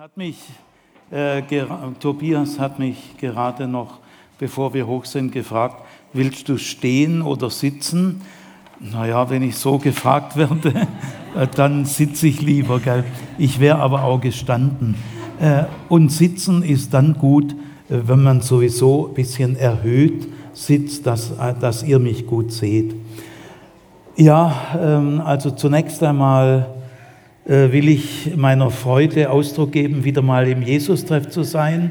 [0.00, 0.38] hat mich,
[1.10, 1.42] äh,
[1.98, 3.98] Tobias hat mich gerade noch,
[4.38, 5.76] bevor wir hoch sind, gefragt,
[6.14, 8.22] willst du stehen oder sitzen?
[8.78, 10.70] Naja, wenn ich so gefragt werde,
[11.36, 12.80] äh, dann sitze ich lieber.
[12.80, 13.04] Gell?
[13.36, 14.94] Ich wäre aber auch gestanden.
[15.38, 17.52] Äh, und sitzen ist dann gut,
[17.90, 21.30] äh, wenn man sowieso ein bisschen erhöht sitzt, dass,
[21.60, 22.94] dass ihr mich gut seht.
[24.16, 26.79] Ja, ähm, also zunächst einmal äh,
[27.50, 31.90] will ich meiner Freude Ausdruck geben, wieder mal im Jesus-Treff zu sein.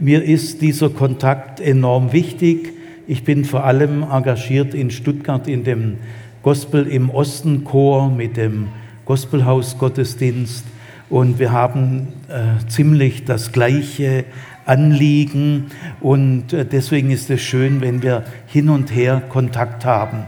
[0.00, 2.72] Mir ist dieser Kontakt enorm wichtig.
[3.06, 5.98] Ich bin vor allem engagiert in Stuttgart in dem
[6.42, 8.66] Gospel im Osten Chor mit dem
[9.04, 10.64] Gospelhaus Gottesdienst
[11.08, 14.24] und wir haben äh, ziemlich das gleiche
[14.64, 15.66] Anliegen
[16.00, 20.24] und äh, deswegen ist es schön, wenn wir hin und her Kontakt haben.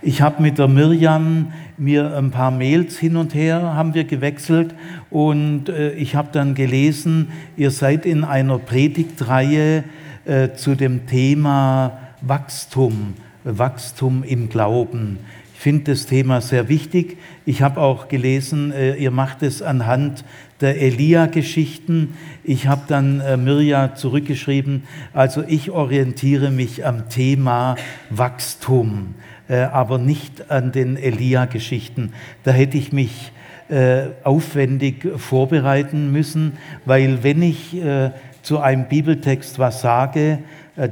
[0.00, 4.74] Ich habe mit der Mirjam mir ein paar Mails hin und her haben wir gewechselt
[5.10, 9.84] und äh, ich habe dann gelesen, ihr seid in einer Predigtreihe
[10.24, 15.18] äh, zu dem Thema Wachstum, Wachstum im Glauben.
[15.54, 17.18] Ich finde das Thema sehr wichtig.
[17.46, 20.24] Ich habe auch gelesen, äh, ihr macht es anhand
[20.60, 22.14] der Elia-Geschichten.
[22.42, 27.76] Ich habe dann äh, Mirja zurückgeschrieben, also ich orientiere mich am Thema
[28.10, 29.14] Wachstum.
[29.48, 32.12] Äh, aber nicht an den Elia-Geschichten.
[32.44, 33.32] Da hätte ich mich
[33.68, 38.10] äh, aufwendig vorbereiten müssen, weil wenn ich äh,
[38.42, 40.38] zu einem Bibeltext was sage,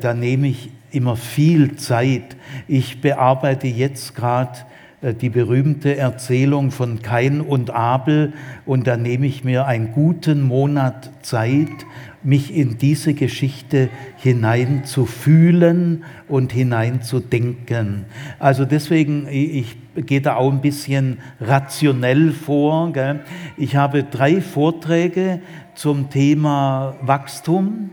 [0.00, 2.36] dann nehme ich immer viel Zeit.
[2.68, 4.60] Ich bearbeite jetzt gerade
[5.02, 8.32] die berühmte Erzählung von Kain und Abel
[8.64, 11.86] und da nehme ich mir einen guten Monat Zeit,
[12.22, 18.04] mich in diese Geschichte hineinzufühlen und hineinzudenken.
[18.38, 22.92] Also deswegen, ich gehe da auch ein bisschen rationell vor.
[22.92, 23.20] Gell?
[23.56, 25.40] Ich habe drei Vorträge
[25.74, 27.90] zum Thema Wachstum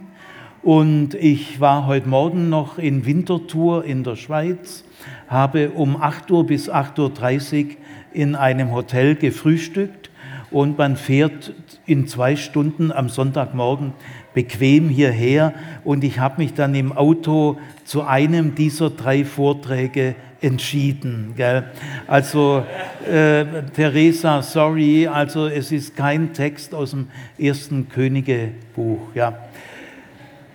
[0.62, 4.84] und ich war heute Morgen noch in Winterthur in der Schweiz,
[5.28, 7.72] habe um 8 Uhr bis 8.30 Uhr
[8.12, 10.10] in einem Hotel gefrühstückt
[10.52, 11.54] und man fährt
[11.86, 13.94] in zwei Stunden am Sonntagmorgen
[14.34, 15.54] bequem hierher
[15.84, 21.34] und ich habe mich dann im Auto zu einem dieser drei Vorträge entschieden.
[21.36, 21.66] Gell?
[22.08, 22.64] Also
[23.10, 23.46] äh,
[23.76, 27.08] Theresa, sorry, also es ist kein Text aus dem
[27.38, 29.00] ersten Königebuch.
[29.16, 29.49] Ja.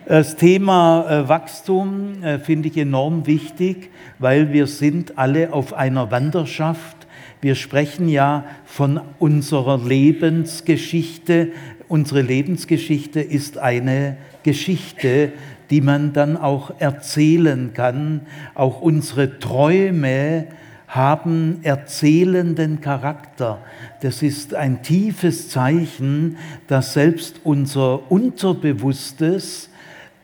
[0.07, 6.11] Das Thema äh, Wachstum äh, finde ich enorm wichtig, weil wir sind alle auf einer
[6.11, 7.07] Wanderschaft.
[7.41, 11.53] Wir sprechen ja von unserer Lebensgeschichte,
[11.89, 15.33] Unsere Lebensgeschichte ist eine Geschichte,
[15.71, 18.23] die man dann auch erzählen kann.
[18.55, 20.47] Auch unsere Träume
[20.89, 23.59] haben erzählenden Charakter.
[24.01, 26.37] Das ist ein tiefes Zeichen,
[26.69, 29.69] dass selbst unser Unterbewusstes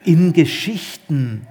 [0.05, 1.47] in Geschichten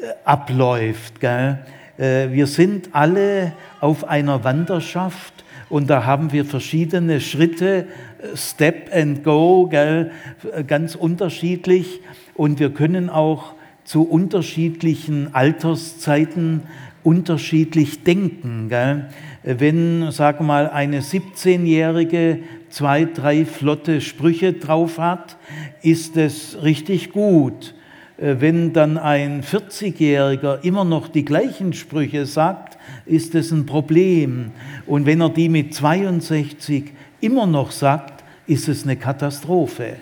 [0.00, 1.20] äh, abläuft.
[1.20, 1.58] Gell?
[1.98, 7.86] Äh, wir sind alle auf einer Wanderschaft und da haben wir verschiedene Schritte,
[8.34, 10.10] Step and Go, gell,
[10.66, 12.00] ganz unterschiedlich.
[12.34, 13.54] Und wir können auch
[13.84, 16.64] zu unterschiedlichen Alterszeiten
[17.02, 18.68] unterschiedlich denken.
[18.68, 19.08] Gell.
[19.44, 25.36] Wenn, sagen wir mal, eine 17-Jährige zwei, drei flotte Sprüche drauf hat,
[25.82, 27.74] ist es richtig gut.
[28.18, 34.52] Wenn dann ein 40-Jähriger immer noch die gleichen Sprüche sagt, ist es ein Problem.
[34.86, 39.96] Und wenn er die mit 62 immer noch sagt, ist es eine Katastrophe.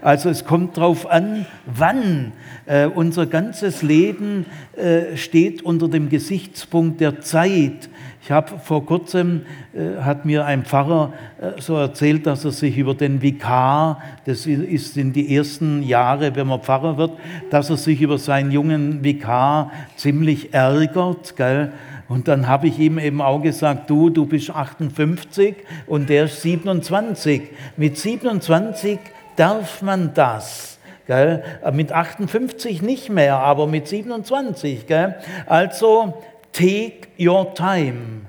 [0.00, 2.32] Also es kommt darauf an, wann.
[2.66, 7.89] Äh, unser ganzes Leben äh, steht unter dem Gesichtspunkt der Zeit.
[8.22, 12.76] Ich habe vor kurzem, äh, hat mir ein Pfarrer äh, so erzählt, dass er sich
[12.76, 17.12] über den Vikar, das ist in die ersten Jahre, wenn man Pfarrer wird,
[17.48, 21.34] dass er sich über seinen jungen Vikar ziemlich ärgert.
[21.36, 21.72] Gell?
[22.08, 25.56] Und dann habe ich ihm eben auch gesagt, du, du bist 58
[25.86, 27.42] und der ist 27.
[27.78, 28.98] Mit 27
[29.36, 30.78] darf man das.
[31.06, 31.42] Gell?
[31.72, 34.86] Mit 58 nicht mehr, aber mit 27.
[34.86, 35.16] Gell?
[35.46, 38.26] Also, take your time.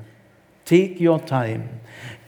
[0.65, 1.63] Take your time.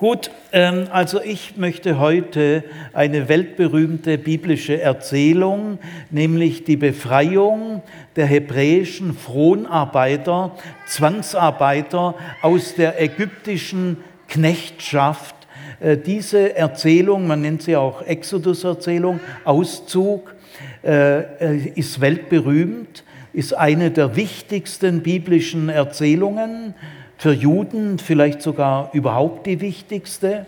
[0.03, 5.79] Gut, ähm, also ich möchte heute eine weltberühmte biblische Erzählung,
[6.11, 7.81] nämlich die Befreiung
[8.17, 10.57] der hebräischen Fronarbeiter,
[10.87, 13.97] Zwangsarbeiter aus der ägyptischen
[14.27, 15.35] Knechtschaft.
[15.79, 20.35] Äh, diese Erzählung, man nennt sie auch Exodus-Erzählung, Auszug,
[20.83, 26.75] äh, ist weltberühmt, ist eine der wichtigsten biblischen Erzählungen
[27.17, 30.45] für Juden vielleicht sogar überhaupt die wichtigste.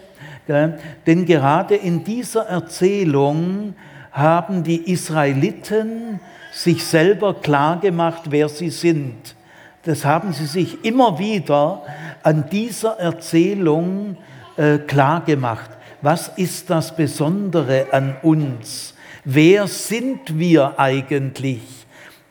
[0.48, 3.74] Denn gerade in dieser Erzählung
[4.12, 6.20] haben die Israeliten
[6.52, 9.36] sich selber klargemacht, wer sie sind.
[9.84, 11.84] Das haben sie sich immer wieder
[12.24, 14.18] an dieser Erzählung
[14.58, 15.70] äh, klargemacht.
[16.02, 18.96] Was ist das Besondere an uns?
[19.24, 21.85] Wer sind wir eigentlich?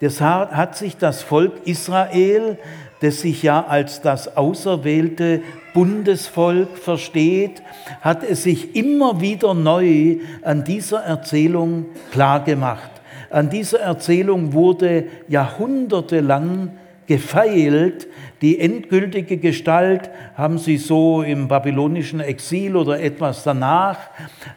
[0.05, 2.59] Das hat sich das Volk Israel,
[3.01, 5.41] das sich ja als das auserwählte
[5.73, 7.63] Bundesvolk versteht,
[8.03, 12.91] hat es sich immer wieder neu an dieser Erzählung klargemacht.
[13.31, 16.73] An dieser Erzählung wurde jahrhundertelang
[17.07, 18.07] gefeilt.
[18.43, 23.97] Die endgültige Gestalt haben sie so im babylonischen Exil oder etwas danach,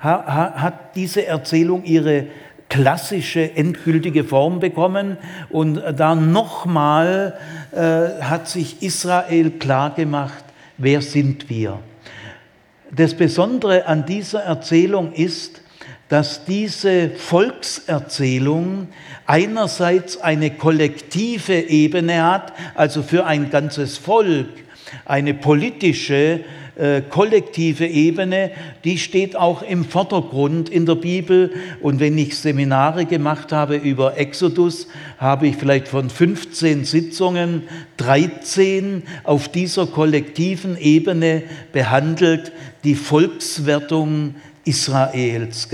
[0.01, 2.25] hat diese Erzählung ihre
[2.69, 5.17] klassische endgültige Form bekommen
[5.49, 7.37] und da nochmal
[7.71, 10.43] äh, hat sich Israel klargemacht,
[10.77, 11.79] wer sind wir.
[12.91, 15.61] Das Besondere an dieser Erzählung ist,
[16.09, 18.87] dass diese Volkserzählung
[19.25, 24.47] einerseits eine kollektive Ebene hat, also für ein ganzes Volk,
[25.05, 26.41] eine politische,
[26.77, 28.51] äh, kollektive Ebene,
[28.83, 31.51] die steht auch im Vordergrund in der Bibel.
[31.81, 34.87] Und wenn ich Seminare gemacht habe über Exodus,
[35.17, 37.63] habe ich vielleicht von 15 Sitzungen
[37.97, 42.51] 13 auf dieser kollektiven Ebene behandelt,
[42.83, 45.69] die Volkswertung Israels.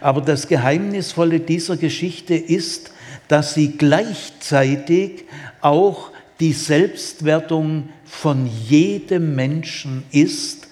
[0.00, 2.92] Aber das Geheimnisvolle dieser Geschichte ist,
[3.28, 5.24] dass sie gleichzeitig
[5.60, 6.10] auch
[6.40, 10.68] die Selbstwertung von jedem Menschen ist,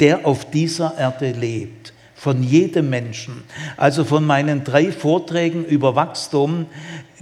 [0.00, 1.92] der auf dieser Erde lebt.
[2.14, 3.44] Von jedem Menschen.
[3.76, 6.66] Also von meinen drei Vorträgen über Wachstum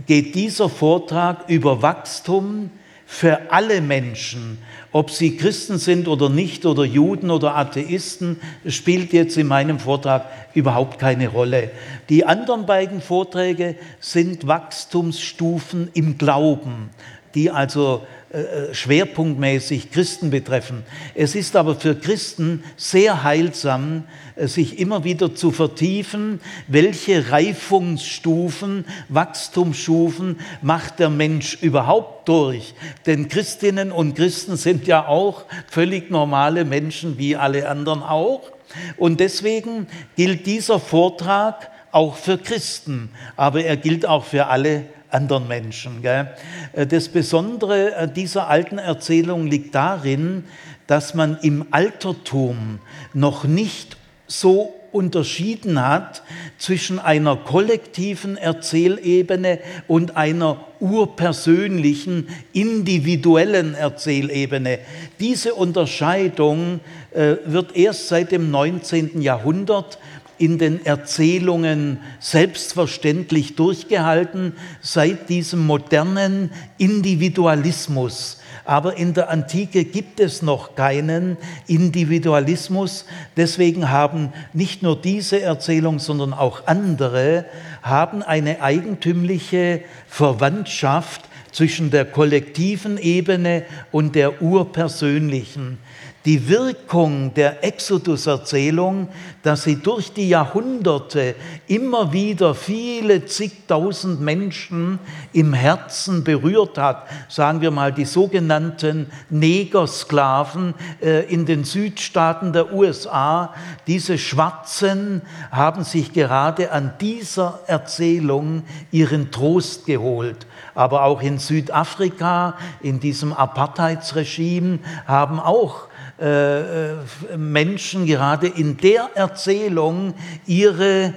[0.06, 2.70] geht dieser Vortrag über Wachstum
[3.04, 4.58] für alle Menschen
[4.92, 10.26] ob sie Christen sind oder nicht oder Juden oder Atheisten, spielt jetzt in meinem Vortrag
[10.52, 11.70] überhaupt keine Rolle.
[12.10, 16.90] Die anderen beiden Vorträge sind Wachstumsstufen im Glauben,
[17.34, 18.02] die also
[18.32, 20.84] äh, äh, schwerpunktmäßig Christen betreffen.
[21.14, 24.04] Es ist aber für Christen sehr heilsam,
[24.36, 32.74] äh, sich immer wieder zu vertiefen, welche Reifungsstufen, Wachstumsstufen macht der Mensch überhaupt durch.
[33.04, 38.50] Denn Christinnen und Christen sind ja auch völlig normale Menschen wie alle anderen auch.
[38.96, 39.86] Und deswegen
[40.16, 46.02] gilt dieser Vortrag auch für Christen, aber er gilt auch für alle anderen Menschen.
[46.02, 46.28] Gell?
[46.72, 50.44] Äh, das Besondere äh, dieser alten Erzählung liegt darin,
[50.86, 52.80] dass man im Altertum
[53.14, 56.22] noch nicht so unterschieden hat
[56.58, 64.80] zwischen einer kollektiven Erzählebene und einer urpersönlichen, individuellen Erzählebene.
[65.18, 66.80] Diese Unterscheidung
[67.12, 69.22] äh, wird erst seit dem 19.
[69.22, 69.98] Jahrhundert
[70.42, 78.40] in den Erzählungen selbstverständlich durchgehalten seit diesem modernen Individualismus.
[78.64, 81.36] Aber in der Antike gibt es noch keinen
[81.68, 83.04] Individualismus.
[83.36, 87.44] Deswegen haben nicht nur diese Erzählung, sondern auch andere,
[87.82, 91.22] haben eine eigentümliche Verwandtschaft
[91.52, 95.78] zwischen der kollektiven Ebene und der urpersönlichen
[96.24, 99.08] die Wirkung der Exodus-Erzählung,
[99.42, 101.34] dass sie durch die Jahrhunderte
[101.66, 105.00] immer wieder viele zigtausend Menschen
[105.32, 107.06] im Herzen berührt hat.
[107.28, 113.52] Sagen wir mal die sogenannten Negersklaven äh, in den Südstaaten der USA.
[113.88, 118.62] Diese Schwarzen haben sich gerade an dieser Erzählung
[118.92, 120.46] ihren Trost geholt.
[120.74, 125.88] Aber auch in Südafrika, in diesem Apartheidsregime, haben auch
[126.22, 130.14] äh, äh, Menschen gerade in der Erzählung
[130.46, 131.14] ihre,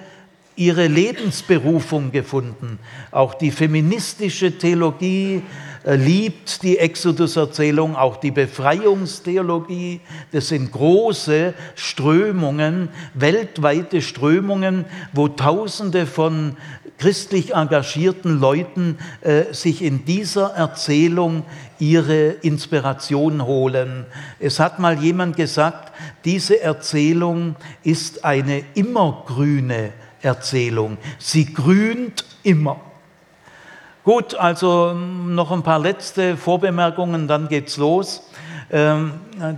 [0.56, 2.80] ihre Lebensberufung gefunden.
[3.12, 5.44] Auch die feministische Theologie
[5.86, 10.02] äh, liebt die Exodus-Erzählung, auch die Befreiungstheologie.
[10.32, 16.58] Das sind große Strömungen, weltweite Strömungen, wo Tausende von
[16.98, 21.44] christlich engagierten Leuten äh, sich in dieser Erzählung
[21.80, 24.06] ihre Inspiration holen.
[24.40, 25.92] Es hat mal jemand gesagt,
[26.24, 30.98] diese Erzählung ist eine immergrüne Erzählung.
[31.20, 32.80] Sie grünt immer.
[34.04, 38.22] Gut, also noch ein paar letzte Vorbemerkungen, dann geht's los.
[38.72, 39.14] Ähm,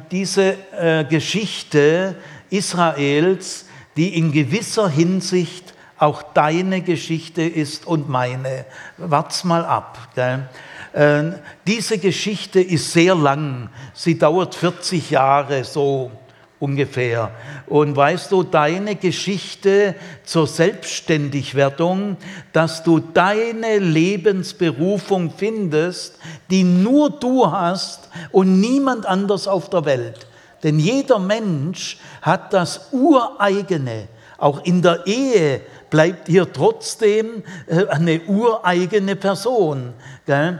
[0.09, 2.15] diese äh, Geschichte
[2.49, 3.65] Israels,
[3.95, 8.65] die in gewisser Hinsicht auch deine Geschichte ist und meine.
[8.97, 10.09] Wart's mal ab.
[10.15, 10.47] Gell?
[10.93, 13.69] Äh, diese Geschichte ist sehr lang.
[13.93, 16.11] Sie dauert 40 Jahre so
[16.59, 17.31] ungefähr.
[17.67, 22.17] Und weißt du, deine Geschichte zur Selbstständigwerdung,
[22.53, 26.17] dass du deine Lebensberufung findest,
[26.49, 30.27] die nur du hast und niemand anders auf der Welt.
[30.63, 34.07] Denn jeder Mensch hat das Ureigene,
[34.39, 39.93] auch in der Ehe bleibt ihr trotzdem äh, eine ureigene Person.
[40.27, 40.53] Äh,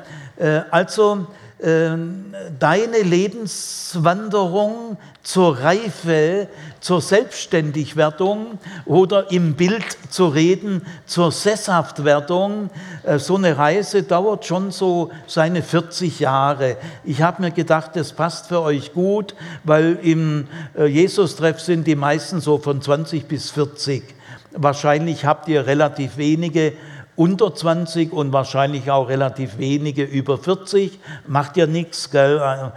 [0.72, 1.27] also
[1.60, 12.69] ähm, deine Lebenswanderung zur Reife, zur Selbstständigwerdung oder im Bild zu reden, zur Sesshaftwerdung.
[13.03, 16.77] Äh, so eine Reise dauert schon so seine 40 Jahre.
[17.03, 22.39] Ich habe mir gedacht, das passt für euch gut, weil im Jesus-Treff sind die meisten
[22.39, 24.17] so von 20 bis 40.
[24.51, 26.74] Wahrscheinlich habt ihr relativ wenige
[27.18, 31.00] unter 20 und wahrscheinlich auch relativ wenige über 40.
[31.25, 32.72] Macht ja nichts, gell?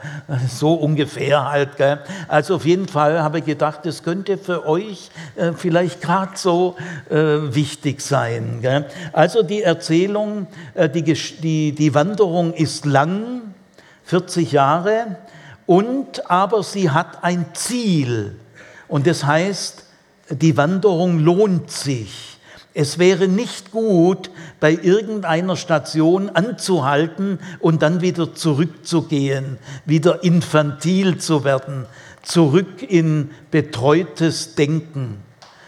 [0.49, 1.77] so ungefähr halt.
[1.77, 1.99] Gell?
[2.27, 6.77] Also auf jeden Fall habe ich gedacht, das könnte für euch äh, vielleicht gerade so
[7.11, 8.61] äh, wichtig sein.
[8.63, 8.87] Gell?
[9.13, 13.43] Also die Erzählung, äh, die, die, die Wanderung ist lang,
[14.05, 15.17] 40 Jahre,
[15.67, 18.37] und aber sie hat ein Ziel.
[18.89, 19.80] Und das heißt,
[20.31, 22.39] die Wanderung lohnt sich.
[22.73, 31.43] Es wäre nicht gut, bei irgendeiner Station anzuhalten und dann wieder zurückzugehen, wieder infantil zu
[31.43, 31.87] werden,
[32.23, 35.17] zurück in betreutes Denken.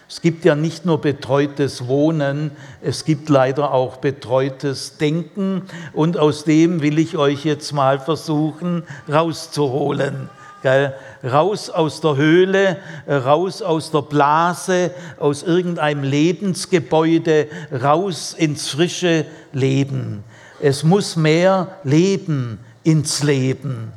[0.09, 2.53] Es gibt ja nicht nur betreutes Wohnen,
[2.83, 5.63] es gibt leider auch betreutes Denken
[5.95, 10.29] und aus dem will ich euch jetzt mal versuchen rauszuholen.
[10.63, 10.95] Gell?
[11.25, 12.77] Raus aus der Höhle,
[13.09, 17.49] raus aus der Blase, aus irgendeinem Lebensgebäude,
[17.83, 20.23] raus ins frische Leben.
[20.61, 23.93] Es muss mehr Leben ins Leben.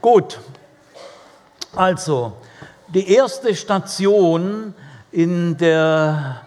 [0.00, 0.38] Gut,
[1.74, 2.32] also
[2.88, 4.72] die erste Station
[5.12, 6.42] in der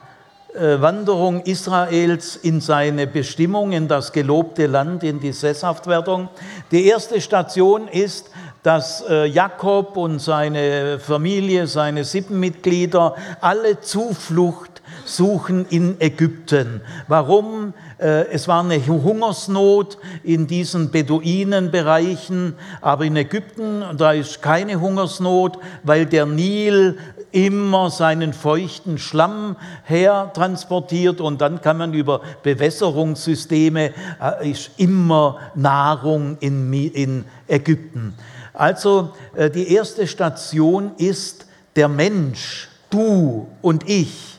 [0.54, 6.30] äh, Wanderung Israels in seine Bestimmung, in das gelobte Land, in die Sesshaftwerdung.
[6.72, 8.32] Die erste Station ist
[8.70, 16.82] dass äh, Jakob und seine Familie, seine Sippenmitglieder alle Zuflucht suchen in Ägypten.
[17.08, 17.74] Warum?
[17.98, 25.58] Äh, es war eine Hungersnot in diesen Beduinenbereichen, aber in Ägypten, da ist keine Hungersnot,
[25.82, 27.00] weil der Nil
[27.32, 36.38] immer seinen feuchten Schlamm hertransportiert und dann kann man über Bewässerungssysteme, äh, ist immer Nahrung
[36.40, 38.14] in, in Ägypten.
[38.60, 41.46] Also äh, die erste Station ist
[41.78, 44.38] der Mensch, du und ich.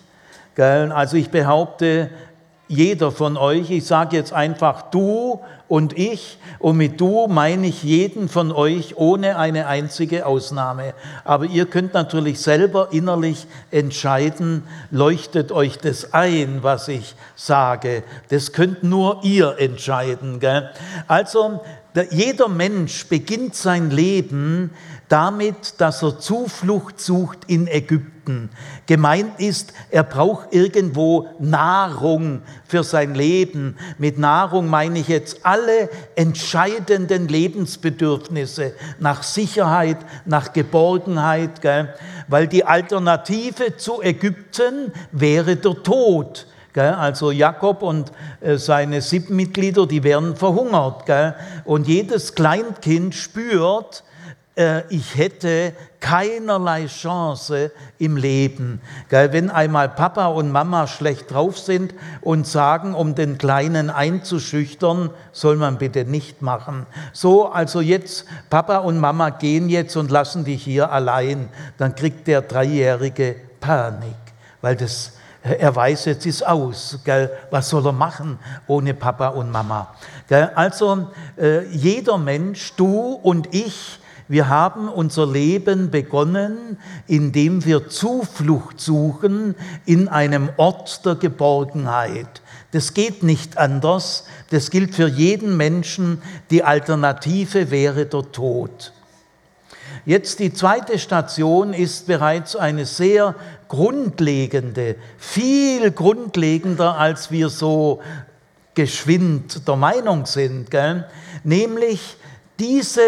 [0.58, 2.10] Also ich behaupte,
[2.68, 7.82] jeder von euch, ich sage jetzt einfach du und ich, und mit du meine ich
[7.82, 10.92] jeden von euch ohne eine einzige Ausnahme.
[11.24, 18.02] Aber ihr könnt natürlich selber innerlich entscheiden, leuchtet euch das ein, was ich sage.
[18.28, 20.40] Das könnt nur ihr entscheiden.
[20.40, 20.68] Gell?
[21.08, 21.62] Also
[22.10, 24.70] jeder Mensch beginnt sein Leben
[25.08, 28.50] damit, dass er Zuflucht sucht in Ägypten.
[28.86, 33.76] Gemeint ist, er braucht irgendwo Nahrung für sein Leben.
[33.98, 41.92] Mit Nahrung meine ich jetzt alle entscheidenden Lebensbedürfnisse nach Sicherheit, nach Geborgenheit, gell?
[42.28, 46.46] weil die Alternative zu Ägypten wäre der Tod.
[46.76, 51.04] Also Jakob und äh, seine sieben Mitglieder, die werden verhungert.
[51.64, 54.04] Und jedes Kleinkind spürt,
[54.56, 58.80] äh, ich hätte keinerlei Chance im Leben.
[59.08, 65.56] Wenn einmal Papa und Mama schlecht drauf sind und sagen, um den Kleinen einzuschüchtern, soll
[65.56, 66.86] man bitte nicht machen.
[67.12, 71.48] So, also jetzt, Papa und Mama gehen jetzt und lassen dich hier allein.
[71.76, 74.16] Dann kriegt der Dreijährige Panik,
[74.62, 75.12] weil das
[75.42, 76.98] er weiß, jetzt ist aus.
[77.04, 77.30] Gell?
[77.50, 79.94] Was soll er machen ohne Papa und Mama?
[80.28, 80.50] Gell?
[80.54, 88.80] Also äh, jeder Mensch, du und ich, wir haben unser Leben begonnen, indem wir Zuflucht
[88.80, 89.56] suchen
[89.86, 92.42] in einem Ort der Geborgenheit.
[92.70, 94.26] Das geht nicht anders.
[94.50, 96.22] Das gilt für jeden Menschen.
[96.50, 98.92] Die Alternative wäre der Tod.
[100.10, 103.36] Jetzt die zweite Station ist bereits eine sehr
[103.68, 108.02] grundlegende, viel grundlegender, als wir so
[108.74, 111.06] geschwind der Meinung sind, gell?
[111.44, 112.16] nämlich
[112.58, 113.00] diese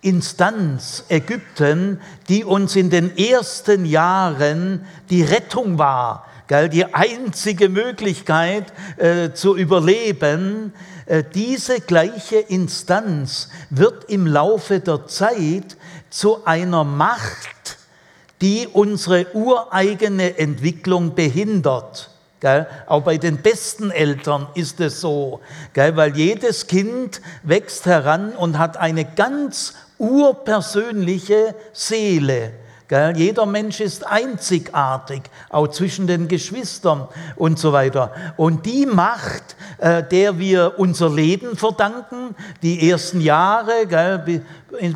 [0.00, 6.68] Instanz Ägypten, die uns in den ersten Jahren die Rettung war, gell?
[6.68, 10.72] die einzige Möglichkeit äh, zu überleben,
[11.06, 15.76] äh, diese gleiche Instanz wird im Laufe der Zeit
[16.10, 17.78] zu einer Macht,
[18.40, 22.10] die unsere ureigene Entwicklung behindert.
[22.40, 22.66] Gell?
[22.86, 25.40] Auch bei den besten Eltern ist es so,
[25.74, 25.96] gell?
[25.96, 32.52] weil jedes Kind wächst heran und hat eine ganz urpersönliche Seele.
[32.90, 33.16] Gell?
[33.16, 37.06] Jeder Mensch ist einzigartig, auch zwischen den Geschwistern
[37.36, 38.12] und so weiter.
[38.36, 44.42] Und die Macht, äh, der wir unser Leben verdanken, die ersten Jahre, gell,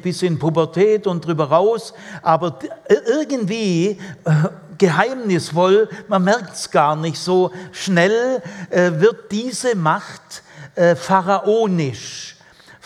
[0.02, 2.58] bis in Pubertät und drüber raus, aber
[2.88, 4.30] irgendwie äh,
[4.76, 10.42] geheimnisvoll, man merkt es gar nicht so schnell, äh, wird diese Macht
[10.74, 12.33] äh, pharaonisch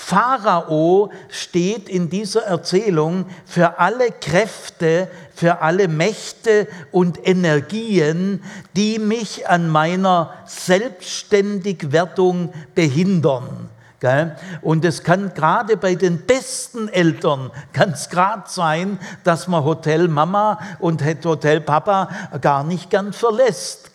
[0.00, 8.44] Pharao steht in dieser Erzählung für alle Kräfte, für alle Mächte und Energien,
[8.76, 13.70] die mich an meiner Selbstständigwerdung behindern.
[14.62, 20.60] Und es kann gerade bei den besten Eltern ganz gerade sein, dass man Hotel Mama
[20.78, 22.08] und Hotel Papa
[22.40, 23.90] gar nicht gern verlässt.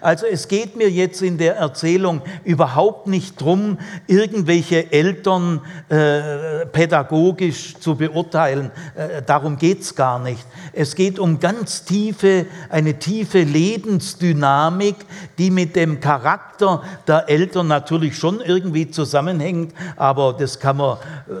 [0.00, 5.60] Also es geht mir jetzt in der Erzählung überhaupt nicht darum, irgendwelche Eltern
[5.90, 8.70] äh, pädagogisch zu beurteilen.
[8.94, 10.46] Äh, darum es gar nicht.
[10.72, 14.96] Es geht um ganz tiefe, eine tiefe Lebensdynamik,
[15.36, 18.90] die mit dem Charakter der Eltern natürlich schon irgendwie
[19.34, 20.98] zusammenhängt, aber das kann man,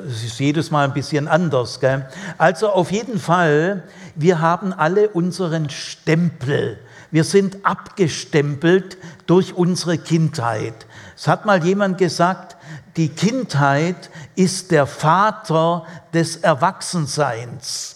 [0.08, 1.80] es ist jedes Mal ein bisschen anders.
[1.80, 2.06] Gell?
[2.38, 3.84] Also auf jeden Fall,
[4.14, 6.78] wir haben alle unseren Stempel.
[7.10, 10.86] Wir sind abgestempelt durch unsere Kindheit.
[11.16, 12.56] Es hat mal jemand gesagt,
[12.96, 17.93] die Kindheit ist der Vater des Erwachsenseins.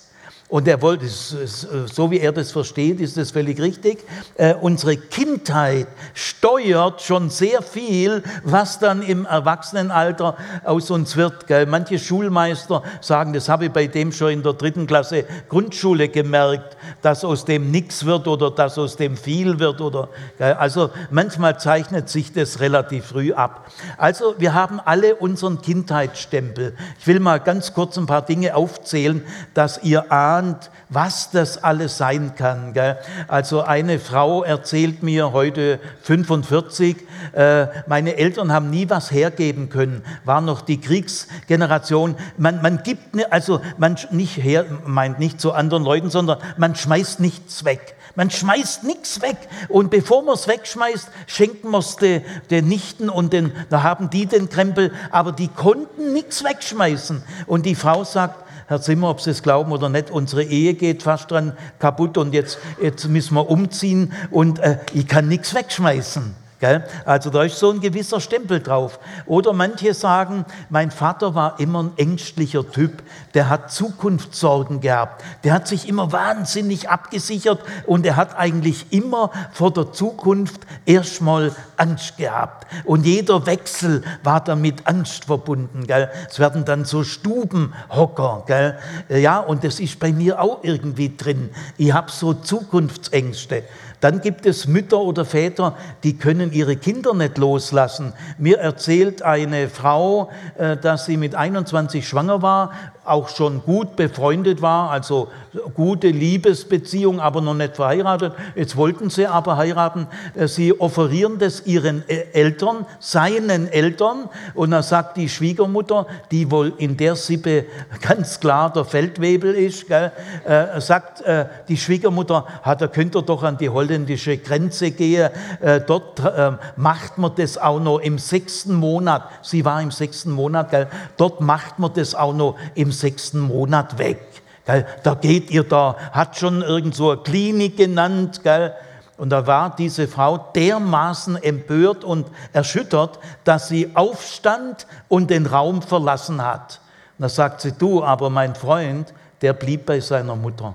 [0.48, 3.98] Und er wollte, so wie er das versteht, ist das völlig richtig.
[4.36, 11.46] Äh, unsere Kindheit steuert schon sehr viel, was dann im Erwachsenenalter aus uns wird.
[11.46, 11.66] Gell?
[11.66, 16.78] Manche Schulmeister sagen, das habe ich bei dem schon in der dritten Klasse Grundschule gemerkt,
[17.02, 19.82] dass aus dem nichts wird oder dass aus dem viel wird.
[19.82, 20.54] Oder, gell?
[20.54, 23.70] Also manchmal zeichnet sich das relativ früh ab.
[23.98, 26.74] Also wir haben alle unseren Kindheitsstempel.
[26.98, 31.62] Ich will mal ganz kurz ein paar Dinge aufzählen, dass ihr ahnt, ahnt, was das
[31.62, 32.72] alles sein kann.
[32.72, 32.96] Gell?
[33.26, 36.96] Also eine Frau erzählt mir heute 45,
[37.32, 42.16] äh, meine Eltern haben nie was hergeben können, war noch die Kriegsgeneration.
[42.36, 46.74] Man, man gibt, ne, also man nicht her, meint nicht zu anderen Leuten, sondern man
[46.74, 47.96] schmeißt nichts weg.
[48.14, 49.36] Man schmeißt nichts weg.
[49.68, 54.10] Und bevor man es wegschmeißt, schenken wir es den, den Nichten und den, da haben
[54.10, 57.22] die den Krempel, aber die konnten nichts wegschmeißen.
[57.46, 61.02] Und die Frau sagt, Herr Zimmer, ob Sie es glauben oder nicht, unsere Ehe geht
[61.02, 66.34] fast dran kaputt und jetzt, jetzt müssen wir umziehen und äh, ich kann nichts wegschmeißen.
[66.60, 66.84] Gell?
[67.04, 68.98] Also da ist so ein gewisser Stempel drauf.
[69.26, 73.02] Oder manche sagen, mein Vater war immer ein ängstlicher Typ,
[73.34, 79.30] der hat Zukunftssorgen gehabt, der hat sich immer wahnsinnig abgesichert und er hat eigentlich immer
[79.52, 82.66] vor der Zukunft erstmal Angst gehabt.
[82.84, 85.86] Und jeder Wechsel war dann mit Angst verbunden.
[85.86, 86.10] Gell?
[86.28, 88.42] Es werden dann so Stubenhocker.
[88.46, 88.78] Gell?
[89.08, 91.50] Ja, und das ist bei mir auch irgendwie drin.
[91.76, 93.62] Ich habe so Zukunftsängste.
[94.00, 98.12] Dann gibt es Mütter oder Väter, die können ihre Kinder nicht loslassen.
[98.38, 102.72] Mir erzählt eine Frau, äh, dass sie mit 21 schwanger war
[103.08, 105.28] auch schon gut befreundet war, also
[105.74, 108.32] gute Liebesbeziehung, aber noch nicht verheiratet.
[108.54, 110.06] Jetzt wollten sie aber heiraten.
[110.34, 114.28] Äh, sie offerieren das ihren äh, Eltern, seinen Eltern.
[114.54, 117.66] Und dann sagt die Schwiegermutter, die wohl in der Sippe
[118.00, 120.12] ganz klar der Feldwebel ist, gell,
[120.44, 125.30] äh, sagt äh, die Schwiegermutter, da könnt ihr doch an die holländische Grenze gehen.
[125.60, 129.28] Äh, dort äh, macht man das auch noch im sechsten Monat.
[129.42, 133.98] Sie war im sechsten Monat, gell, dort macht man das auch noch im sechsten Monat
[133.98, 134.20] weg.
[134.66, 134.86] Gell?
[135.02, 138.42] Da geht ihr da, hat schon irgend so eine Klinik genannt.
[138.42, 138.74] Gell?
[139.16, 145.82] Und da war diese Frau dermaßen empört und erschüttert, dass sie aufstand und den Raum
[145.82, 146.80] verlassen hat.
[147.18, 150.74] Und da sagt sie, du, aber mein Freund, der blieb bei seiner Mutter.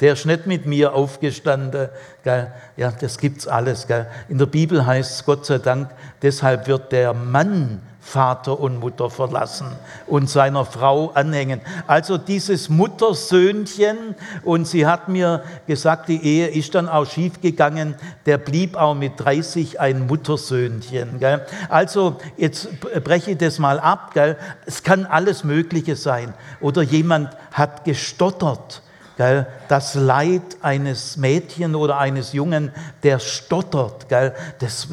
[0.00, 1.88] Der ist nicht mit mir aufgestanden.
[2.24, 2.52] Gell?
[2.76, 3.86] Ja, das gibt's alles.
[3.86, 4.06] Gell?
[4.28, 9.10] In der Bibel heißt es, Gott sei Dank, deshalb wird der Mann Vater und Mutter
[9.10, 9.66] verlassen
[10.06, 11.60] und seiner Frau anhängen.
[11.86, 17.94] Also dieses Muttersöhnchen, und sie hat mir gesagt, die Ehe ist dann auch schiefgegangen,
[18.26, 21.20] der blieb auch mit 30 ein Muttersöhnchen.
[21.20, 21.46] Gell?
[21.68, 24.12] Also jetzt breche ich das mal ab.
[24.14, 24.36] Gell?
[24.66, 26.34] Es kann alles Mögliche sein.
[26.60, 28.82] Oder jemand hat gestottert
[29.20, 29.46] Gell?
[29.68, 34.32] Das Leid eines Mädchen oder eines Jungen, der stottert, gell?
[34.60, 34.88] das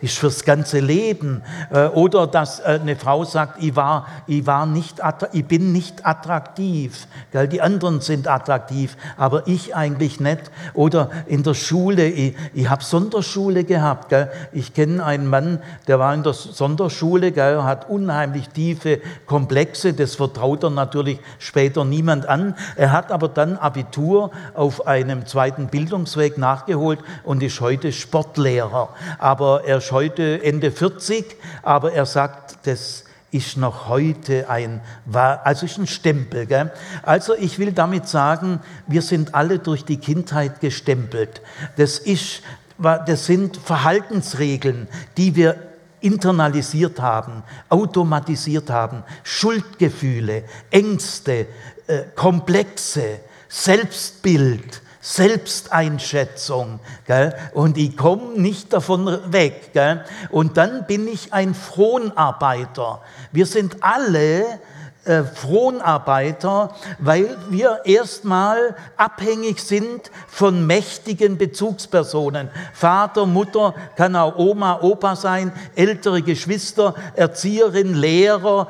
[0.00, 1.40] ist fürs ganze Leben.
[1.70, 4.96] Äh, oder dass äh, eine Frau sagt, ich, war, ich, war nicht,
[5.32, 7.06] ich bin nicht attraktiv.
[7.30, 7.46] Gell?
[7.46, 10.50] Die anderen sind attraktiv, aber ich eigentlich nicht.
[10.72, 14.08] Oder in der Schule, ich, ich habe Sonderschule gehabt.
[14.08, 14.32] Gell?
[14.50, 17.62] Ich kenne einen Mann, der war in der Sonderschule, gell?
[17.62, 19.92] hat unheimlich tiefe Komplexe.
[19.92, 22.56] Das vertraut er natürlich später niemand an.
[22.74, 28.88] Er hat aber dann dann Abitur auf einem zweiten Bildungsweg nachgeholt und ist heute Sportlehrer.
[29.18, 34.80] Aber er ist heute Ende 40, aber er sagt, das ist noch heute ein,
[35.12, 36.46] also ist ein Stempel.
[36.46, 36.72] Gell?
[37.02, 41.42] Also ich will damit sagen, wir sind alle durch die Kindheit gestempelt.
[41.76, 42.42] Das, ist,
[42.78, 45.56] das sind Verhaltensregeln, die wir
[46.00, 51.46] internalisiert haben, automatisiert haben, Schuldgefühle, Ängste,
[51.86, 53.20] äh, Komplexe,
[53.56, 56.80] Selbstbild, Selbsteinschätzung.
[57.06, 57.32] Gell?
[57.52, 59.72] Und ich komme nicht davon weg.
[59.72, 60.04] Gell?
[60.30, 63.00] Und dann bin ich ein Fronarbeiter.
[63.30, 64.58] Wir sind alle
[65.04, 72.50] äh, Fronarbeiter, weil wir erstmal abhängig sind von mächtigen Bezugspersonen.
[72.72, 78.66] Vater, Mutter, kann auch Oma, Opa sein, ältere Geschwister, Erzieherin, Lehrer,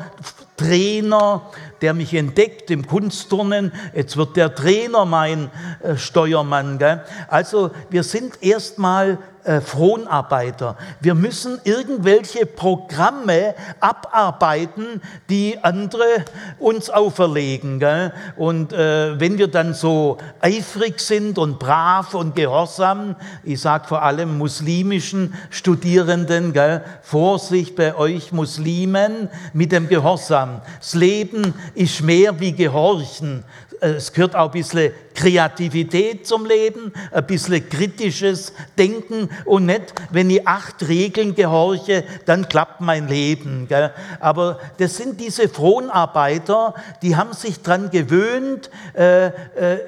[0.57, 1.51] Trainer,
[1.85, 3.70] der mich entdeckt im Kunstturnen.
[3.94, 5.51] Jetzt wird der Trainer mein
[5.83, 6.79] äh, Steuermann.
[7.29, 10.76] Also wir sind erstmal äh, Fronarbeiter.
[11.00, 16.24] Wir müssen irgendwelche Programme abarbeiten, die andere
[16.59, 17.78] uns auferlegen.
[17.78, 18.12] Gell?
[18.37, 24.02] Und äh, wenn wir dann so eifrig sind und brav und gehorsam, ich sage vor
[24.02, 26.83] allem muslimischen Studierenden, gell?
[27.02, 30.62] Vorsicht bei euch Muslimen mit dem Gehorsam.
[30.78, 33.44] Das Leben ist mehr wie Gehorchen,
[33.80, 40.29] es gehört auch ein bisschen Kreativität zum Leben, ein bisschen kritisches Denken und nicht, wenn
[40.29, 43.68] ich acht Regeln gehorche, dann klappt mein Leben.
[43.68, 43.92] Gell?
[44.20, 49.33] Aber das sind diese Fronarbeiter, die haben sich daran gewöhnt, äh, äh,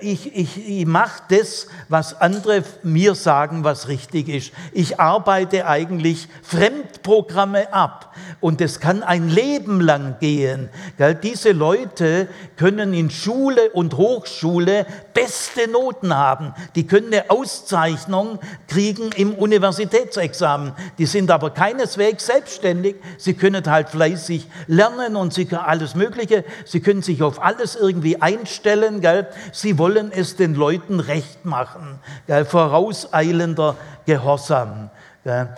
[0.00, 4.52] ich, ich, ich mache das, was andere mir sagen, was richtig ist.
[4.72, 10.68] Ich arbeite eigentlich Fremdprogramme ab und das kann ein Leben lang gehen.
[10.98, 11.14] Gell?
[11.14, 14.86] Diese Leute können in Schule und Hochschule
[15.16, 16.55] beste Noten haben.
[16.74, 20.72] Die können eine Auszeichnung kriegen im Universitätsexamen.
[20.98, 22.96] Die sind aber keineswegs selbstständig.
[23.16, 26.44] Sie können halt fleißig lernen und sie können alles Mögliche.
[26.66, 29.00] Sie können sich auf alles irgendwie einstellen.
[29.00, 29.26] Gell?
[29.52, 31.98] Sie wollen es den Leuten recht machen.
[32.26, 32.44] Gell?
[32.44, 34.90] Vorauseilender Gehorsam.
[35.24, 35.48] Gell?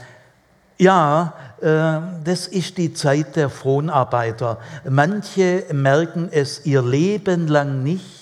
[0.78, 4.58] Ja, äh, das ist die Zeit der Fronarbeiter.
[4.88, 8.17] Manche merken es ihr Leben lang nicht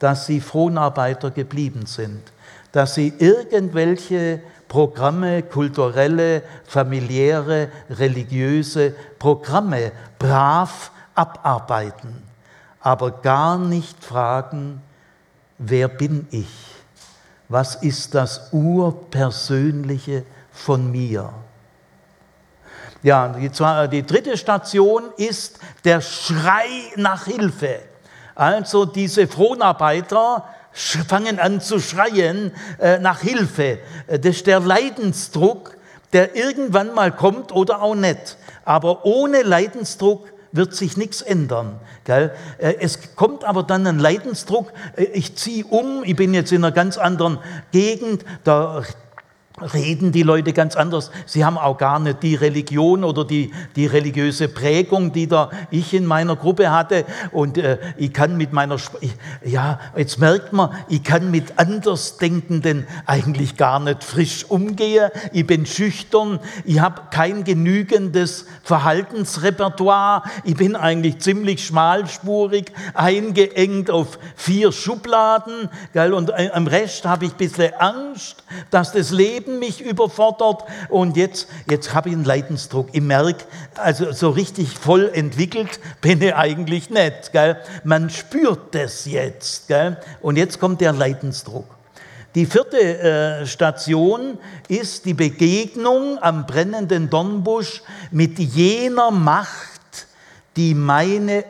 [0.00, 2.32] dass sie Fronarbeiter geblieben sind,
[2.72, 12.22] dass sie irgendwelche Programme, kulturelle, familiäre, religiöse Programme brav abarbeiten,
[12.80, 14.82] aber gar nicht fragen,
[15.58, 16.48] wer bin ich?
[17.48, 21.30] Was ist das Urpersönliche von mir?
[23.02, 23.50] Ja, die,
[23.90, 27.89] die dritte Station ist der Schrei nach Hilfe.
[28.40, 33.80] Also diese Fronarbeiter fangen an zu schreien äh, nach Hilfe.
[34.06, 35.76] Äh, das ist der Leidensdruck,
[36.14, 38.38] der irgendwann mal kommt oder auch nicht.
[38.64, 41.80] Aber ohne Leidensdruck wird sich nichts ändern.
[42.04, 42.32] Gell?
[42.56, 46.72] Äh, es kommt aber dann ein Leidensdruck, ich ziehe um, ich bin jetzt in einer
[46.72, 47.40] ganz anderen
[47.72, 48.82] Gegend, da
[49.74, 51.10] reden die Leute ganz anders.
[51.26, 55.94] Sie haben auch gar nicht die Religion oder die, die religiöse Prägung, die da ich
[55.94, 57.04] in meiner Gruppe hatte.
[57.32, 59.12] Und äh, ich kann mit meiner, ich,
[59.44, 65.10] ja, jetzt merkt man, ich kann mit Andersdenkenden eigentlich gar nicht frisch umgehen.
[65.32, 70.22] Ich bin schüchtern, ich habe kein genügendes Verhaltensrepertoire.
[70.44, 75.68] Ich bin eigentlich ziemlich schmalspurig, eingeengt auf vier Schubladen.
[75.92, 76.12] Gell?
[76.12, 80.64] Und äh, am Rest habe ich ein bisschen Angst, dass das Leben Leben mich überfordert
[80.88, 82.88] und jetzt, jetzt habe ich einen Leidensdruck.
[82.92, 83.44] Ich merke,
[83.76, 87.32] also so richtig voll entwickelt bin ich eigentlich nicht.
[87.32, 87.56] Gell?
[87.84, 89.68] Man spürt das jetzt.
[89.68, 89.96] Gell?
[90.20, 91.66] Und jetzt kommt der Leidensdruck.
[92.34, 97.82] Die vierte äh, Station ist die Begegnung am brennenden Dornbusch
[98.12, 100.06] mit jener Macht,
[100.56, 101.44] die meine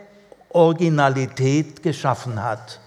[0.48, 2.79] Originalität geschaffen hat.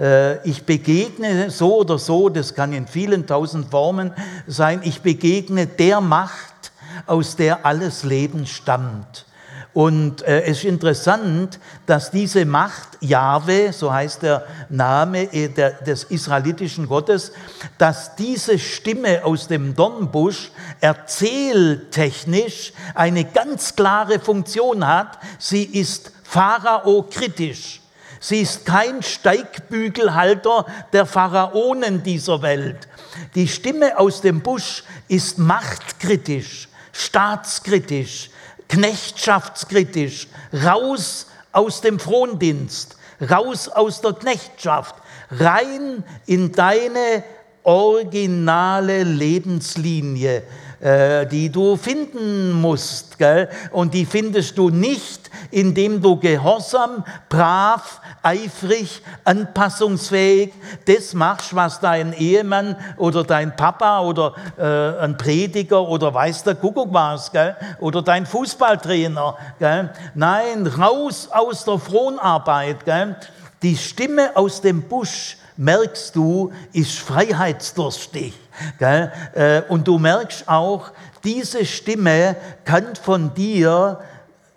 [0.00, 4.12] Äh, ich begegne so oder so, das kann in vielen tausend Formen
[4.46, 6.72] sein, ich begegne der Macht,
[7.06, 9.26] aus der alles Leben stammt.
[9.72, 15.70] Und äh, es ist interessant, dass diese Macht, Jahwe, so heißt der Name äh, der,
[15.82, 17.30] des israelitischen Gottes,
[17.78, 25.18] dass diese Stimme aus dem Dornbusch erzähltechnisch eine ganz klare Funktion hat.
[25.38, 27.79] Sie ist Pharao kritisch.
[28.22, 32.86] Sie ist kein Steigbügelhalter der Pharaonen dieser Welt.
[33.34, 38.30] Die Stimme aus dem Busch ist machtkritisch, staatskritisch,
[38.68, 42.98] knechtschaftskritisch, raus aus dem Frondienst,
[43.30, 44.96] raus aus der Knechtschaft,
[45.30, 47.24] rein in deine
[47.62, 50.42] originale Lebenslinie,
[50.80, 53.18] äh, die du finden musst.
[53.18, 53.48] Gell?
[53.70, 60.52] Und die findest du nicht, indem du gehorsam, brav, eifrig, anpassungsfähig
[60.86, 66.54] das machst, was dein Ehemann oder dein Papa oder äh, ein Prediger oder weiß der
[66.54, 67.56] Kuckuck was, gell?
[67.80, 69.36] oder dein Fußballtrainer.
[69.58, 69.90] Gell?
[70.14, 72.84] Nein, raus aus der Fronarbeit.
[72.84, 73.16] Gell?
[73.62, 78.32] Die Stimme aus dem Busch, merkst du, ist freiheitsdurstig.
[78.78, 79.12] Gell?
[79.34, 80.92] Äh, und du merkst auch,
[81.24, 84.00] diese Stimme kann von dir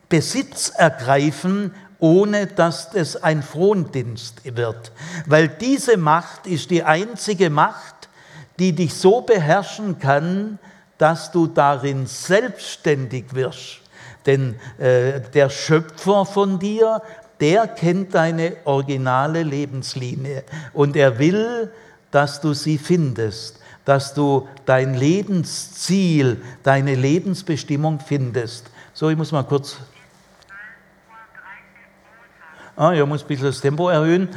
[0.09, 4.91] Besitz ergreifen, ohne dass es ein Frondienst wird.
[5.25, 8.09] Weil diese Macht ist die einzige Macht,
[8.59, 10.59] die dich so beherrschen kann,
[10.97, 13.79] dass du darin selbstständig wirst.
[14.25, 17.01] Denn äh, der Schöpfer von dir,
[17.39, 21.71] der kennt deine originale Lebenslinie und er will,
[22.11, 28.69] dass du sie findest dass du dein Lebensziel, deine Lebensbestimmung findest.
[28.93, 29.77] So, ich muss mal kurz.
[32.75, 34.29] Ah, ich muss ein bisschen das Tempo erhöhen.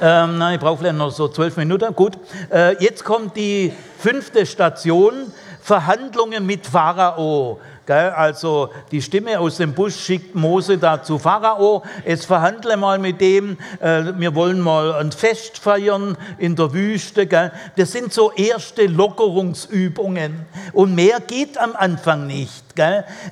[0.00, 1.94] ähm, nein, ich brauche vielleicht noch so zwölf Minuten.
[1.94, 2.18] Gut.
[2.50, 7.60] Äh, jetzt kommt die fünfte Station: Verhandlungen mit Pharao.
[7.88, 13.20] Also die Stimme aus dem Busch schickt Mose da zu Pharao, jetzt verhandle mal mit
[13.20, 17.26] dem, äh, wir wollen mal ein Fest feiern in der Wüste.
[17.26, 22.62] Das sind so erste Lockerungsübungen und mehr geht am Anfang nicht.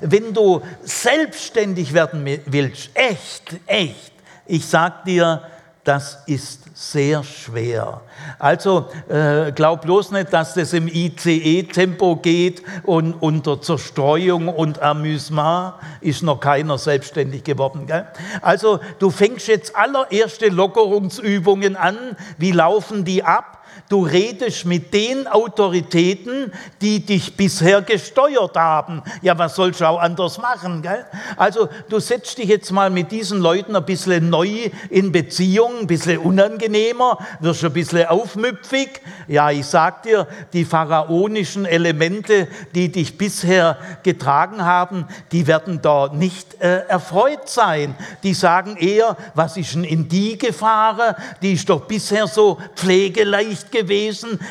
[0.01, 4.11] Wenn du selbstständig werden willst, echt, echt,
[4.45, 5.41] ich sag dir,
[5.83, 8.01] das ist sehr schwer.
[8.37, 15.73] Also äh, glaub bloß nicht, dass das im ICE-Tempo geht und unter Zerstreuung und Amüsement
[16.01, 17.87] ist noch keiner selbstständig geworden.
[17.87, 18.07] Gell?
[18.41, 21.97] Also du fängst jetzt allererste Lockerungsübungen an.
[22.37, 23.58] Wie laufen die ab?
[23.89, 29.01] Du redest mit den Autoritäten, die dich bisher gesteuert haben.
[29.23, 30.83] Ja, was sollst du auch anders machen?
[30.83, 31.07] Gell?
[31.35, 35.87] Also du setzt dich jetzt mal mit diesen Leuten ein bisschen neu in Beziehung, ein
[35.87, 39.01] bisschen unangenehmer, wirst ein bisschen aufmüpfig.
[39.27, 46.09] Ja, ich sag dir, die pharaonischen Elemente, die dich bisher getragen haben, die werden da
[46.13, 47.95] nicht äh, erfreut sein.
[48.21, 51.15] Die sagen eher, was ist denn in die gefahren?
[51.41, 53.78] Die ist doch bisher so pflegeleicht gewesen,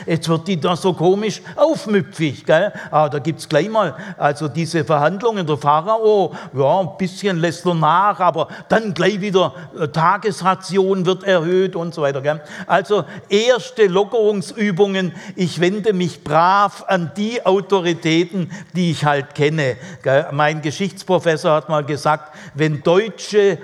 [0.07, 2.45] jetzt wird die da so komisch aufmüpfig.
[2.45, 2.73] Gell?
[2.91, 7.67] Ah, da gibt es gleich mal also diese Verhandlungen, der Pharao, ja, ein bisschen lässt
[7.67, 12.21] er nach, aber dann gleich wieder äh, Tagesration wird erhöht und so weiter.
[12.21, 12.41] Gell?
[12.67, 19.77] Also erste Lockerungsübungen, ich wende mich brav an die Autoritäten, die ich halt kenne.
[20.03, 20.27] Gell?
[20.33, 23.59] Mein Geschichtsprofessor hat mal gesagt, wenn Deutsche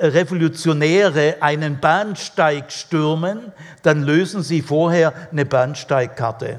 [0.00, 6.58] Revolutionäre einen Bahnsteig stürmen, dann lösen sie vorher eine Bahnsteigkarte.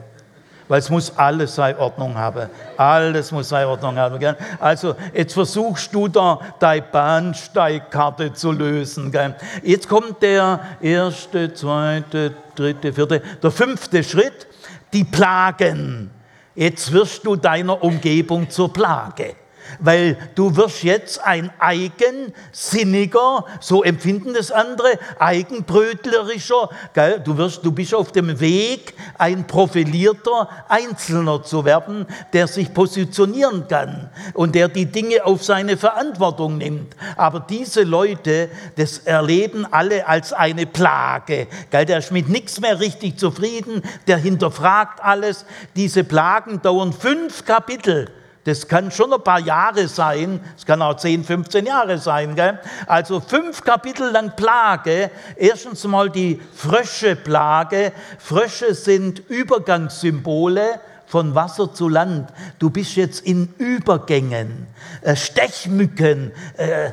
[0.68, 2.50] Weil es muss alles seine Ordnung haben.
[2.78, 4.36] Alles muss seine Ordnung haben.
[4.58, 9.12] Also jetzt versuchst du da deine Bahnsteigkarte zu lösen.
[9.64, 14.48] Jetzt kommt der erste, zweite, dritte, vierte, der fünfte Schritt,
[14.94, 16.10] die Plagen.
[16.56, 19.36] Jetzt wirst du deiner Umgebung zur Plage
[19.82, 27.20] weil du wirst jetzt ein eigensinniger, so empfinden das andere, eigenbrötlerischer, gell?
[27.24, 33.68] Du, wirst, du bist auf dem Weg, ein profilierter Einzelner zu werden, der sich positionieren
[33.68, 36.96] kann und der die Dinge auf seine Verantwortung nimmt.
[37.18, 41.48] Aber diese Leute, das erleben alle als eine Plage.
[41.72, 41.86] Gell?
[41.86, 45.46] Der ist mit nichts mehr richtig zufrieden, der hinterfragt alles.
[45.76, 48.10] Diese Plagen dauern fünf Kapitel.
[48.44, 52.36] Das kann schon ein paar Jahre sein, es kann auch 10, 15 Jahre sein.
[52.36, 52.60] Gell?
[52.88, 55.12] Also fünf Kapitel lang Plage.
[55.36, 57.92] Erstens mal die Fröscheplage.
[58.18, 62.32] Frösche sind Übergangssymbole von Wasser zu Land.
[62.58, 64.66] Du bist jetzt in Übergängen.
[65.02, 66.92] Äh, Stechmücken, äh,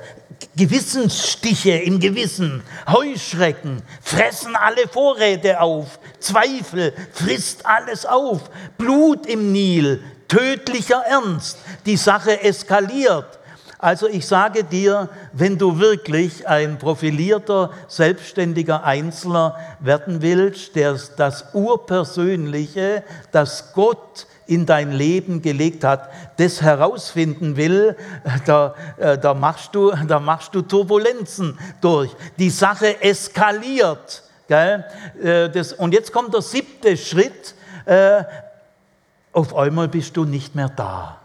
[0.57, 10.03] Gewissensstiche im Gewissen, Heuschrecken fressen alle Vorräte auf, Zweifel frisst alles auf, Blut im Nil,
[10.29, 11.59] tödlicher Ernst.
[11.87, 13.39] Die Sache eskaliert.
[13.81, 21.55] Also ich sage dir, wenn du wirklich ein profilierter, selbstständiger Einzelner werden willst, der das
[21.55, 27.97] Urpersönliche, das Gott in dein Leben gelegt hat, das herausfinden will,
[28.47, 32.11] da, äh, da, machst, du, da machst du Turbulenzen durch.
[32.39, 34.25] Die Sache eskaliert.
[34.49, 34.85] Gell?
[35.23, 37.55] Äh, das, und jetzt kommt der siebte Schritt.
[39.39, 41.21] Auf einmal bist du nicht mehr da.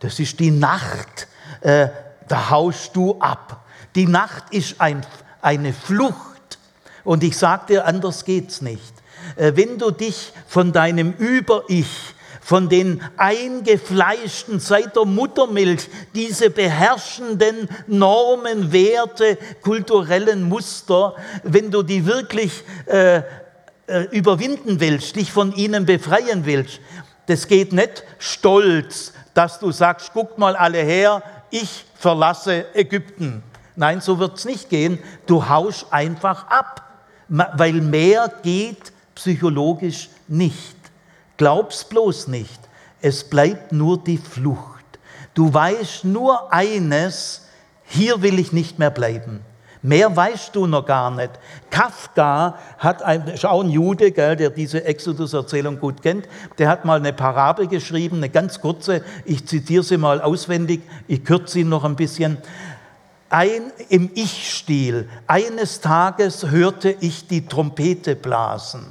[0.00, 1.28] Das ist die Nacht
[1.60, 1.86] äh,
[2.26, 3.64] da haust du ab.
[3.94, 5.06] Die Nacht ist ein,
[5.40, 6.58] eine Flucht.
[7.04, 8.92] Und ich sage dir, anders geht's nicht.
[9.36, 17.68] Äh, wenn du dich von deinem Über-Ich, von den eingefleischten seit der Muttermilch, diese beherrschenden
[17.86, 23.22] Normen, Werte, kulturellen Muster, wenn du die wirklich äh,
[23.86, 26.80] äh, überwinden willst, dich von ihnen befreien willst,
[27.28, 33.42] das geht nicht stolz, dass du sagst, guck mal alle her, ich verlasse Ägypten.
[33.76, 34.98] Nein, so wird es nicht gehen.
[35.26, 36.82] Du haust einfach ab,
[37.28, 40.76] weil mehr geht psychologisch nicht.
[41.36, 42.60] Glaub's bloß nicht.
[43.02, 44.84] Es bleibt nur die Flucht.
[45.34, 47.46] Du weißt nur eines,
[47.84, 49.44] hier will ich nicht mehr bleiben.
[49.82, 51.30] Mehr weißt du noch gar nicht.
[51.70, 56.84] Kafka hat ein, ist auch ein Jude, gell, der diese Exodus-Erzählung gut kennt, der hat
[56.84, 61.64] mal eine Parabel geschrieben, eine ganz kurze, ich zitiere sie mal auswendig, ich kürze sie
[61.64, 62.38] noch ein bisschen.
[63.30, 68.86] Ein, Im Ich-Stil, eines Tages hörte ich die Trompete blasen.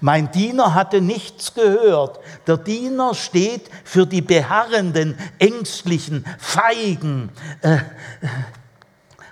[0.00, 2.20] Mein Diener hatte nichts gehört.
[2.46, 7.30] Der Diener steht für die beharrenden, ängstlichen, feigen,
[7.62, 7.78] äh,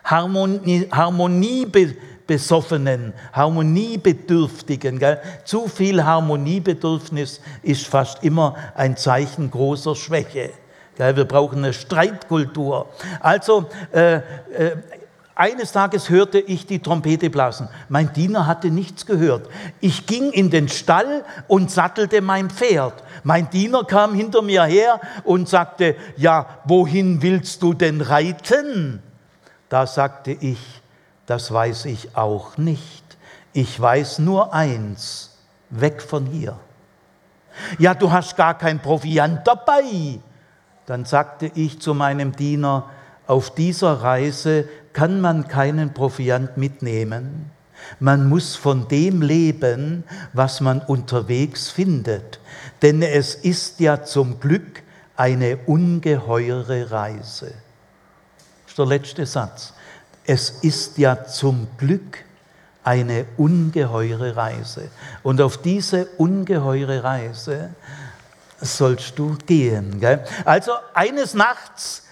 [0.05, 4.99] Harmonie, Harmoniebesoffenen, Harmoniebedürftigen.
[4.99, 5.21] Gell?
[5.45, 10.51] Zu viel Harmoniebedürfnis ist fast immer ein Zeichen großer Schwäche.
[10.97, 11.17] Gell?
[11.17, 12.89] Wir brauchen eine Streitkultur.
[13.21, 14.21] Also, äh, äh,
[15.37, 17.69] eines Tages hörte ich die Trompete blasen.
[17.89, 19.49] Mein Diener hatte nichts gehört.
[19.81, 23.03] Ich ging in den Stall und sattelte mein Pferd.
[23.25, 29.03] Mein Diener kam hinter mir her und sagte, ja, wohin willst du denn reiten?
[29.75, 30.61] Da sagte ich,
[31.27, 33.03] das weiß ich auch nicht.
[33.53, 35.37] Ich weiß nur eins,
[35.69, 36.57] weg von hier.
[37.81, 40.21] Ja, du hast gar kein Proviant dabei.
[40.87, 42.89] Dann sagte ich zu meinem Diener,
[43.27, 47.51] auf dieser Reise kann man keinen Proviant mitnehmen.
[47.99, 52.39] Man muss von dem leben, was man unterwegs findet.
[52.81, 54.85] Denn es ist ja zum Glück
[55.17, 57.55] eine ungeheure Reise
[58.75, 59.73] ist der letzte Satz.
[60.27, 62.25] Es ist ja zum Glück
[62.83, 64.91] eine ungeheure Reise.
[65.23, 67.71] Und auf diese ungeheure Reise
[68.61, 70.01] sollst du gehen.
[70.01, 70.25] Gell?
[70.45, 72.03] Also eines Nachts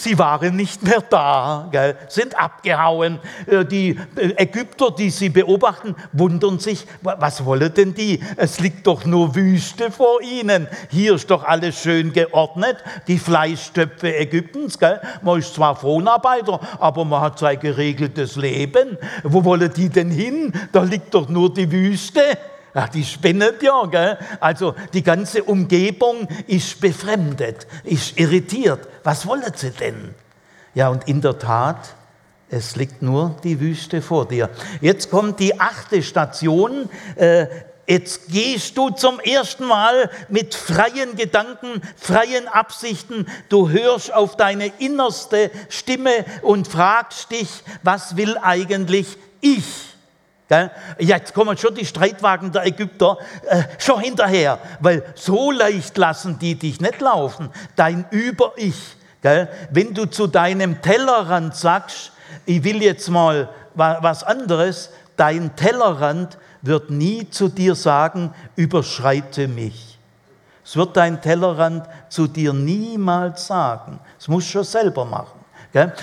[0.00, 3.18] Sie waren nicht mehr da, gell, sind abgehauen.
[3.46, 8.18] Äh, die äh, Ägypter, die sie beobachten, wundern sich, was wollen denn die?
[8.36, 10.68] Es liegt doch nur Wüste vor ihnen.
[10.88, 14.78] Hier ist doch alles schön geordnet, die Fleischtöpfe Ägyptens.
[14.78, 15.02] Gell.
[15.20, 18.96] Man ist zwar Fronarbeiter, aber man hat sein geregeltes Leben.
[19.22, 20.54] Wo wollen die denn hin?
[20.72, 22.38] Da liegt doch nur die Wüste.
[22.74, 24.18] Ja, die spinnet ja, gell?
[24.38, 28.86] Also die ganze Umgebung ist befremdet, ist irritiert.
[29.02, 30.14] Was wollen sie denn?
[30.74, 31.94] Ja, und in der Tat,
[32.48, 34.50] es liegt nur die Wüste vor dir.
[34.80, 36.88] Jetzt kommt die achte Station.
[37.16, 37.46] Äh,
[37.88, 43.26] jetzt gehst du zum ersten Mal mit freien Gedanken, freien Absichten.
[43.48, 47.48] Du hörst auf deine innerste Stimme und fragst dich,
[47.82, 49.90] was will eigentlich ich?
[50.98, 56.56] Jetzt kommen schon die Streitwagen der Ägypter äh, schon hinterher, weil so leicht lassen die
[56.56, 57.50] dich nicht laufen.
[57.76, 58.96] Dein Über-Ich.
[59.70, 62.12] Wenn du zu deinem Tellerrand sagst,
[62.46, 69.98] ich will jetzt mal was anderes, dein Tellerrand wird nie zu dir sagen, überschreite mich.
[70.64, 74.00] Es wird dein Tellerrand zu dir niemals sagen.
[74.18, 75.39] Es muss schon selber machen.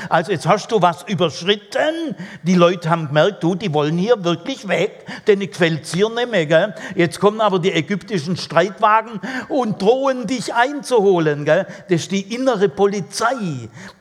[0.09, 2.15] Also jetzt hast du was überschritten.
[2.43, 6.31] Die Leute haben gemerkt, du, die wollen hier wirklich weg, denn ich gefällt hier nicht
[6.31, 6.45] mehr.
[6.45, 6.75] Gell?
[6.95, 11.43] Jetzt kommen aber die ägyptischen Streitwagen und drohen dich einzuholen.
[11.43, 11.65] Gell?
[11.89, 13.35] Das ist die innere Polizei.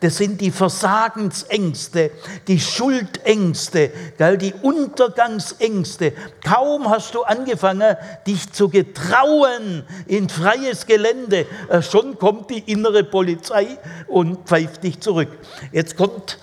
[0.01, 2.13] Das sind die Versagensängste,
[2.47, 4.39] die Schuldängste, gell?
[4.39, 6.12] die Untergangsängste.
[6.45, 7.97] Kaum hast du angefangen,
[8.27, 13.67] dich zu getrauen in freies Gelände, äh, schon kommt die innere Polizei
[14.07, 15.29] und pfeift dich zurück.
[15.73, 16.39] Jetzt kommt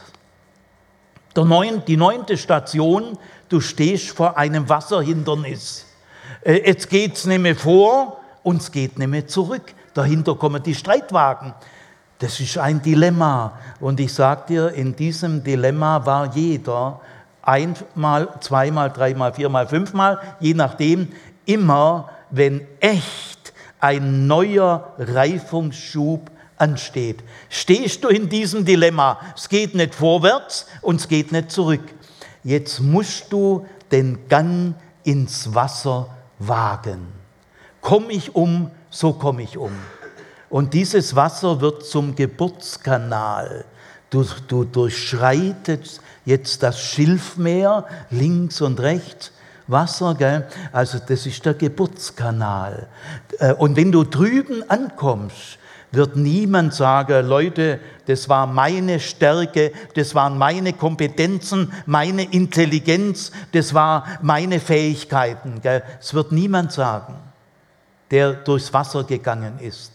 [1.35, 3.17] neun, die neunte Station,
[3.49, 5.85] du stehst vor einem Wasserhindernis.
[6.43, 9.73] Äh, jetzt geht es nicht mehr vor und es geht nicht mehr zurück.
[9.93, 11.53] Dahinter kommen die Streitwagen.
[12.19, 13.59] Das ist ein Dilemma.
[13.79, 17.01] Und ich sage dir, in diesem Dilemma war jeder
[17.41, 21.11] einmal, zweimal, dreimal, viermal, fünfmal, je nachdem,
[21.45, 26.31] immer, wenn echt ein neuer Reifungsschub
[26.63, 27.17] ansteht.
[27.49, 31.83] Stehst du in diesem Dilemma, es geht nicht vorwärts und es geht nicht zurück.
[32.43, 36.09] Jetzt musst du den Gang ins Wasser
[36.39, 37.07] wagen.
[37.81, 39.73] Komm ich um, so komme ich um.
[40.49, 43.65] Und dieses Wasser wird zum Geburtskanal.
[44.09, 49.31] Du, du durchschreitest jetzt das Schilfmeer links und rechts.
[49.67, 50.47] Wasser, gell?
[50.71, 52.87] also das ist der Geburtskanal.
[53.39, 55.57] Äh, und wenn du drüben ankommst,
[55.93, 63.73] wird niemand sagen, Leute, das war meine Stärke, das waren meine Kompetenzen, meine Intelligenz, das
[63.75, 65.61] waren meine Fähigkeiten.
[65.99, 67.13] Es wird niemand sagen,
[68.09, 69.92] der durchs Wasser gegangen ist.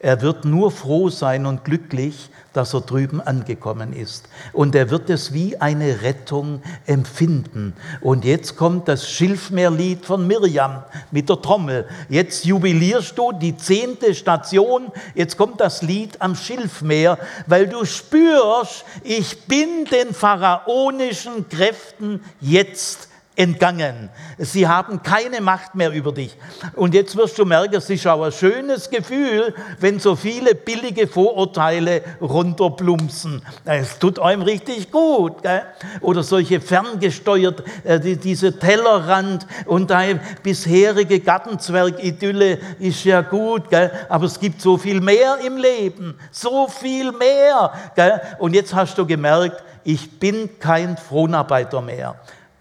[0.00, 4.28] Er wird nur froh sein und glücklich, dass er drüben angekommen ist.
[4.52, 7.74] Und er wird es wie eine Rettung empfinden.
[8.00, 11.86] Und jetzt kommt das Schilfmeerlied von Mirjam mit der Trommel.
[12.08, 14.92] Jetzt jubilierst du die zehnte Station.
[15.14, 23.07] Jetzt kommt das Lied am Schilfmeer, weil du spürst, ich bin den pharaonischen Kräften jetzt
[23.38, 24.10] entgangen.
[24.36, 26.36] Sie haben keine Macht mehr über dich.
[26.74, 31.06] Und jetzt wirst du merken, es ist auch ein schönes Gefühl, wenn so viele billige
[31.06, 33.42] Vorurteile runterplumpsen.
[33.64, 35.42] Es tut einem richtig gut.
[35.42, 35.62] Gell?
[36.00, 43.92] Oder solche ferngesteuert, äh, diese Tellerrand und deine bisherige Gartenzwerg-Idylle ist ja gut, gell?
[44.08, 46.18] aber es gibt so viel mehr im Leben.
[46.32, 47.72] So viel mehr.
[47.94, 48.20] Gell?
[48.40, 52.16] Und jetzt hast du gemerkt, ich bin kein Fronarbeiter mehr.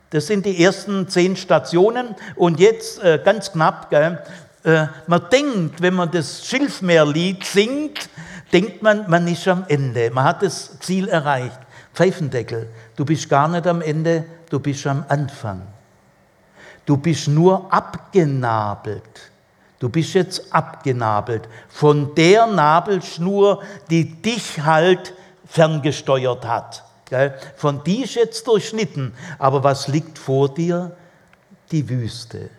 [0.10, 2.16] Das sind die ersten zehn Stationen.
[2.36, 4.22] Und jetzt äh, ganz knapp, gell,
[4.64, 8.10] äh, man denkt, wenn man das Schilfmeerlied singt,
[8.53, 10.12] denkt man, man ist am Ende.
[10.12, 11.60] Man hat das Ziel erreicht.
[11.93, 15.64] Pfeifendeckel, du bist gar nicht am Ende, du bist am Anfang.
[16.86, 19.32] Du bist nur abgenabelt.
[19.80, 25.14] Du bist jetzt abgenabelt von der Nabelschnur, die dich halt
[25.45, 26.84] ferngesteuert hat.
[27.55, 29.14] Von die ist jetzt durchschnitten.
[29.39, 30.95] Aber was liegt vor dir?
[31.72, 32.49] Die Wüste.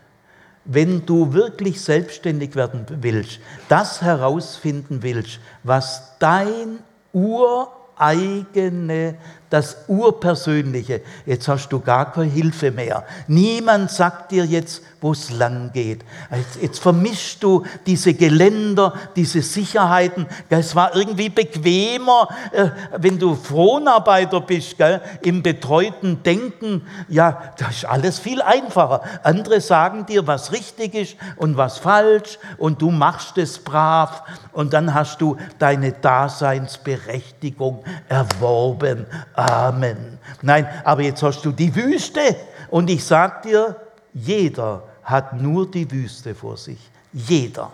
[0.65, 6.81] Wenn du wirklich selbstständig werden willst, das herausfinden willst, was dein
[7.15, 9.15] ureigene
[9.51, 11.01] das Urpersönliche.
[11.27, 13.05] Jetzt hast du gar keine Hilfe mehr.
[13.27, 16.05] Niemand sagt dir jetzt, wo es lang geht.
[16.31, 20.27] Jetzt, jetzt vermischst du diese Geländer, diese Sicherheiten.
[20.49, 24.77] Es war irgendwie bequemer, äh, wenn du Fronarbeiter bist,
[25.23, 26.83] im betreuten Denken.
[27.09, 29.03] Ja, das ist alles viel einfacher.
[29.23, 34.23] Andere sagen dir, was richtig ist und was falsch und du machst es brav
[34.53, 39.07] und dann hast du deine Daseinsberechtigung erworben.
[39.39, 40.19] Amen.
[40.43, 42.35] Nein, aber jetzt hast du die Wüste
[42.71, 43.77] und ich sag dir,
[44.13, 46.79] jeder hat nur die Wüste vor sich.
[47.13, 47.71] Jeder.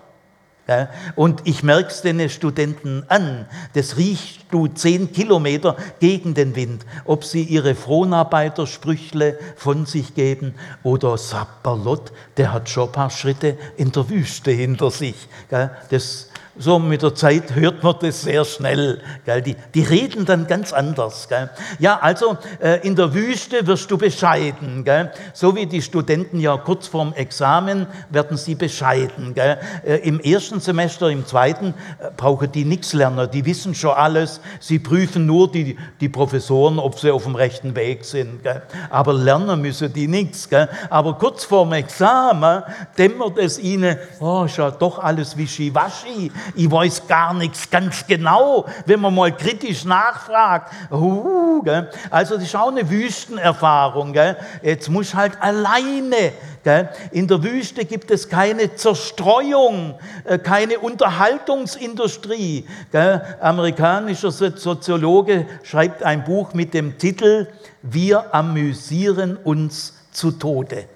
[0.68, 6.56] Ja, und ich merke es den Studenten an, das riechst du zehn Kilometer gegen den
[6.56, 13.10] Wind, ob sie ihre Fronarbeitersprüchle von sich geben oder Sapperlot, der hat schon ein paar
[13.10, 15.28] Schritte in der Wüste hinter sich.
[15.50, 19.00] Ja, das so mit der Zeit hört man das sehr schnell.
[19.24, 19.42] Gell?
[19.42, 21.28] Die, die reden dann ganz anders.
[21.28, 21.50] Gell?
[21.78, 24.84] Ja, also äh, in der Wüste wirst du bescheiden.
[24.84, 25.10] Gell?
[25.32, 29.34] So wie die Studenten ja kurz vorm Examen werden sie bescheiden.
[29.34, 29.58] Gell?
[29.84, 33.28] Äh, Im ersten Semester, im zweiten äh, brauchen die nichts lernen.
[33.32, 34.40] Die wissen schon alles.
[34.60, 38.44] Sie prüfen nur die, die Professoren, ob sie auf dem rechten Weg sind.
[38.44, 38.62] Gell?
[38.90, 40.48] Aber lernen müssen die nichts.
[40.88, 42.62] Aber kurz vorm Examen
[42.96, 48.66] dämmert es ihnen, oh, ist ja doch alles wischiwaschi ich weiß gar nichts ganz genau,
[48.86, 50.72] wenn man mal kritisch nachfragt.
[50.90, 51.62] Uh,
[52.10, 54.12] also das ist auch eine Wüstenerfahrung.
[54.12, 54.36] Gell?
[54.62, 56.32] Jetzt muss halt alleine.
[56.62, 56.88] Gell?
[57.10, 62.66] In der Wüste gibt es keine Zerstreuung, äh, keine Unterhaltungsindustrie.
[62.90, 63.22] Gell?
[63.40, 67.48] Amerikanischer Soziologe schreibt ein Buch mit dem Titel
[67.82, 70.88] Wir amüsieren uns zu Tode.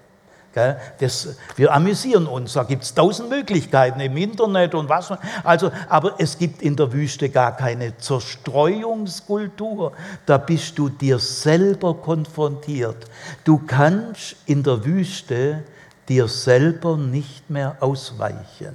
[1.00, 5.12] Das, wir amüsieren uns, da gibt es tausend Möglichkeiten im Internet und was.
[5.44, 9.92] Also, aber es gibt in der Wüste gar keine Zerstreuungskultur.
[10.26, 13.06] Da bist du dir selber konfrontiert.
[13.44, 15.64] Du kannst in der Wüste
[16.08, 18.74] dir selber nicht mehr ausweichen.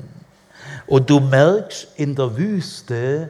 [0.88, 3.30] Und du merkst in der Wüste,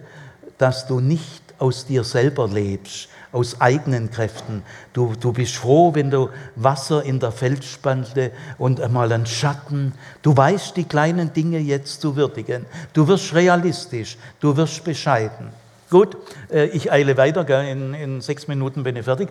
[0.57, 4.63] dass du nicht aus dir selber lebst, aus eigenen Kräften.
[4.93, 9.93] Du, du bist froh, wenn du Wasser in der Felsspalte und einmal einen Schatten.
[10.21, 12.65] Du weißt die kleinen Dinge jetzt zu würdigen.
[12.93, 15.49] Du wirst realistisch, du wirst bescheiden.
[15.89, 16.15] Gut,
[16.49, 17.47] äh, ich eile weiter?
[17.63, 19.29] In, in sechs Minuten bin ich fertig.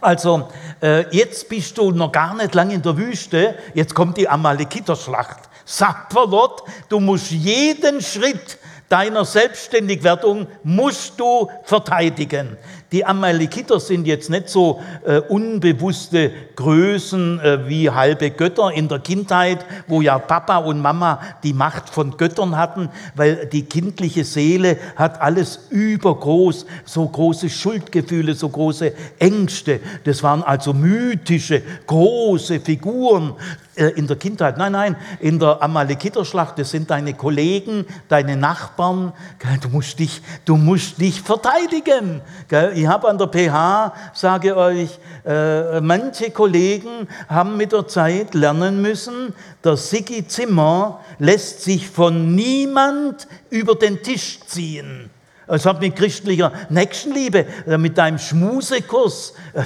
[0.00, 0.48] Also,
[0.82, 5.38] äh, jetzt bist du noch gar nicht lange in der Wüste, jetzt kommt die Amalekiterschlacht.
[6.12, 8.58] Dort, du musst jeden Schritt
[8.92, 12.58] deiner Selbstständigwerdung musst du verteidigen.
[12.92, 18.98] Die Amalekiter sind jetzt nicht so äh, unbewusste Größen äh, wie halbe Götter in der
[18.98, 24.76] Kindheit, wo ja Papa und Mama die Macht von Göttern hatten, weil die kindliche Seele
[24.94, 29.80] hat alles übergroß, so große Schuldgefühle, so große Ängste.
[30.04, 33.32] Das waren also mythische, große Figuren,
[33.74, 34.58] in der Kindheit.
[34.58, 39.12] Nein, nein, in der Amalekiterschlacht, das sind deine Kollegen, deine Nachbarn.
[39.62, 42.20] Du musst dich, du musst dich verteidigen.
[42.74, 48.82] Ich habe an der PH, sage euch, äh, manche Kollegen haben mit der Zeit lernen
[48.82, 55.10] müssen, der Siggi Zimmer lässt sich von niemand über den Tisch ziehen.
[55.52, 59.34] Es hat mit christlicher Nächstenliebe, äh, mit deinem Schmusekurs.
[59.52, 59.64] Äh,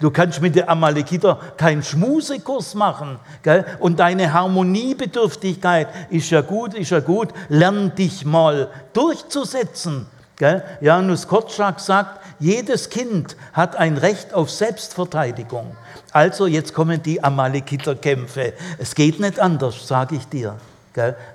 [0.00, 3.18] du kannst mit der Amalekiter keinen Schmusekurs machen.
[3.42, 3.64] Gell?
[3.80, 7.30] Und deine Harmoniebedürftigkeit ist ja gut, ist ja gut.
[7.48, 10.06] Lern dich mal durchzusetzen.
[10.36, 10.62] Gell?
[10.80, 15.76] Janus Korczak sagt, jedes Kind hat ein Recht auf Selbstverteidigung.
[16.12, 18.52] Also jetzt kommen die Amalekiterkämpfe.
[18.78, 20.58] Es geht nicht anders, sage ich dir.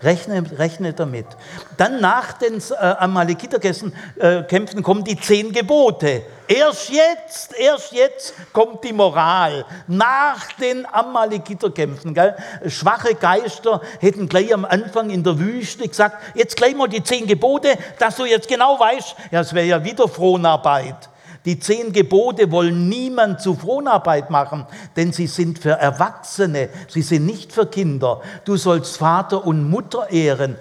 [0.03, 1.25] Rechne, rechne damit.
[1.77, 6.23] Dann nach den äh, Amalekiterkämpfen äh, kommen die zehn Gebote.
[6.47, 9.65] Erst jetzt, erst jetzt kommt die Moral.
[9.87, 12.15] Nach den Amalekiterkämpfen.
[12.67, 17.27] Schwache Geister hätten gleich am Anfang in der Wüste gesagt, jetzt gleich mal die zehn
[17.27, 21.09] Gebote, dass du jetzt genau weißt, ja, es wäre ja wieder Fronarbeit.
[21.47, 24.65] Die zehn Gebote wollen niemand zu Fronarbeit machen,
[24.97, 28.21] denn sie sind für Erwachsene, sie sind nicht für Kinder.
[28.43, 30.57] Du sollst Vater und Mutter ehren.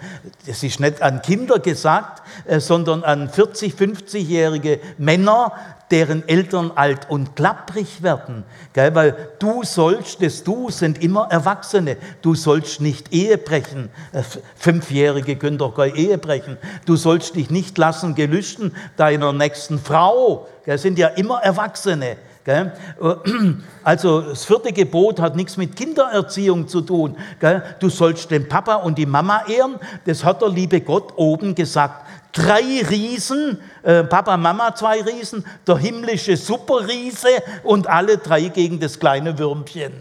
[0.47, 5.55] Das ist nicht an Kinder gesagt, äh, sondern an 40, 50-jährige Männer,
[5.91, 8.45] deren Eltern alt und klapprig werden.
[8.73, 8.95] Gell?
[8.95, 11.97] Weil du sollst, das Du sind immer Erwachsene.
[12.23, 13.91] Du sollst nicht Ehe brechen.
[14.13, 14.23] Äh,
[14.57, 16.57] Fünfjährige können doch keine Ehe brechen.
[16.85, 20.49] Du sollst dich nicht lassen gelüsten deiner nächsten Frau.
[20.65, 20.79] Gell?
[20.79, 22.17] Sind ja immer Erwachsene.
[22.47, 22.73] Gell?
[23.83, 27.17] Also das vierte Gebot hat nichts mit Kindererziehung zu tun.
[27.41, 27.63] Gell?
[27.81, 29.77] Du sollst den Papa und die Mama ehren.
[30.07, 35.79] Das hat der liebe Gott oben gesagt drei Riesen, äh, Papa, Mama zwei Riesen, der
[35.79, 37.29] himmlische Superriese
[37.65, 39.93] und alle drei gegen das kleine Würmchen.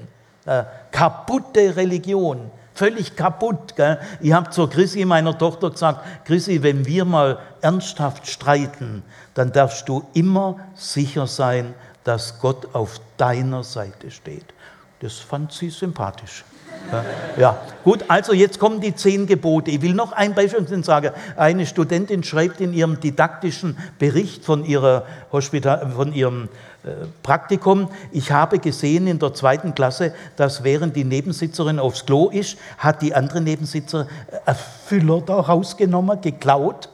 [0.45, 3.75] Äh, kaputte Religion, völlig kaputt.
[3.75, 3.99] Gell?
[4.19, 9.87] Ich habe zur Chrissy, meiner Tochter, gesagt, Chrissy, wenn wir mal ernsthaft streiten, dann darfst
[9.87, 11.73] du immer sicher sein,
[12.05, 14.45] dass Gott auf deiner Seite steht.
[15.01, 16.45] Das fand sie sympathisch.
[17.37, 19.71] Ja, gut, also jetzt kommen die zehn Gebote.
[19.71, 21.11] Ich will noch ein Beispiel sagen.
[21.35, 26.49] Eine Studentin schreibt in ihrem didaktischen Bericht von, ihrer Hospital, von ihrem
[26.83, 32.29] äh, Praktikum, ich habe gesehen in der zweiten Klasse, dass während die Nebensitzerin aufs Klo
[32.29, 34.07] ist, hat die andere Nebensitzerin
[34.45, 36.89] ein Füller da rausgenommen, geklaut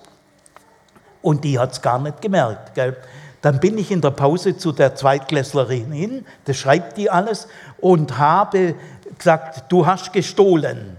[1.21, 2.73] und die hat es gar nicht gemerkt.
[2.75, 2.95] Gell?
[3.41, 7.47] Dann bin ich in der Pause zu der Zweitklässlerin hin, das schreibt die alles,
[7.79, 8.75] und habe
[9.17, 10.97] gesagt, du hast gestohlen.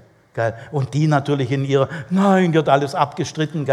[0.71, 3.67] Und die natürlich in ihrer, nein, hat alles abgestritten.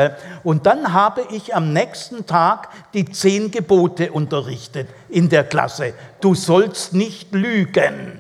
[0.44, 5.94] Und dann habe ich am nächsten Tag die zehn Gebote unterrichtet in der Klasse.
[6.20, 8.20] Du sollst nicht lügen.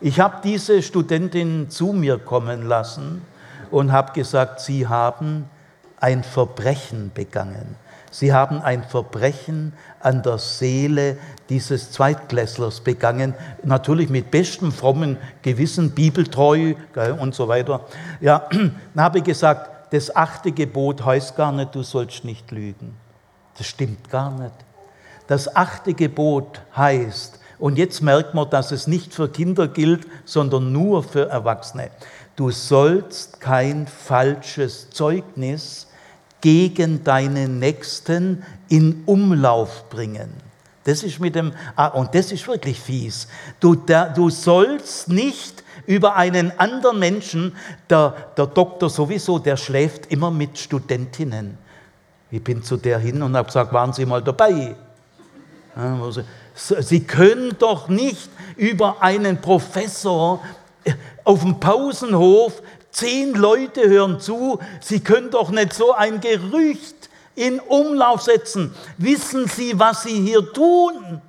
[0.00, 3.22] Ich habe diese Studentin zu mir kommen lassen
[3.72, 5.46] und habe gesagt, sie haben
[5.98, 7.76] ein Verbrechen begangen.
[8.14, 13.34] Sie haben ein Verbrechen an der Seele dieses Zweitklässlers begangen,
[13.64, 17.80] natürlich mit bestem frommen Gewissen, bibeltreu gell, und so weiter.
[18.20, 22.94] Ja, dann habe ich gesagt, das achte Gebot heißt gar nicht, du sollst nicht lügen.
[23.58, 24.54] Das stimmt gar nicht.
[25.26, 30.70] Das achte Gebot heißt, und jetzt merkt man, dass es nicht für Kinder gilt, sondern
[30.70, 31.90] nur für Erwachsene.
[32.36, 35.88] Du sollst kein falsches Zeugnis
[36.44, 40.28] gegen deinen Nächsten in Umlauf bringen.
[40.84, 43.28] Das ist mit dem, ah, und das ist wirklich fies.
[43.60, 47.56] Du, der, du sollst nicht über einen anderen Menschen,
[47.88, 51.56] der, der Doktor sowieso, der schläft immer mit Studentinnen.
[52.30, 54.76] Ich bin zu der hin und habe gesagt, waren Sie mal dabei?
[56.54, 60.42] Sie können doch nicht über einen Professor
[60.84, 60.92] äh,
[61.24, 62.60] auf dem Pausenhof
[62.94, 64.60] Zehn Leute hören zu.
[64.80, 68.72] Sie können doch nicht so ein Gerücht in Umlauf setzen.
[68.98, 71.20] Wissen Sie, was Sie hier tun?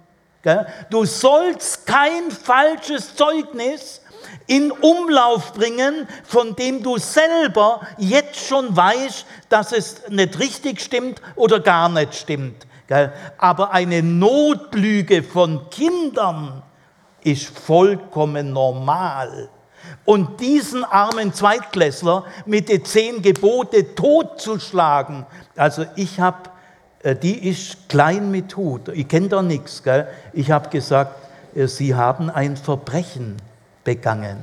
[0.92, 4.02] Du sollst kein falsches Zeugnis
[4.46, 11.20] in Umlauf bringen, von dem du selber jetzt schon weißt, dass es nicht richtig stimmt
[11.36, 12.68] oder gar nicht stimmt.
[13.40, 16.62] Aber eine Notlüge von Kindern
[17.24, 19.50] ist vollkommen normal.
[20.06, 25.26] Und diesen armen Zweitklässler mit den zehn Gebote totzuschlagen,
[25.56, 26.50] also ich habe,
[27.02, 29.82] äh, die ist klein mit Hut, ich kenne da nichts,
[30.34, 31.16] ich habe gesagt,
[31.56, 33.38] äh, sie haben ein Verbrechen
[33.84, 34.38] begangen.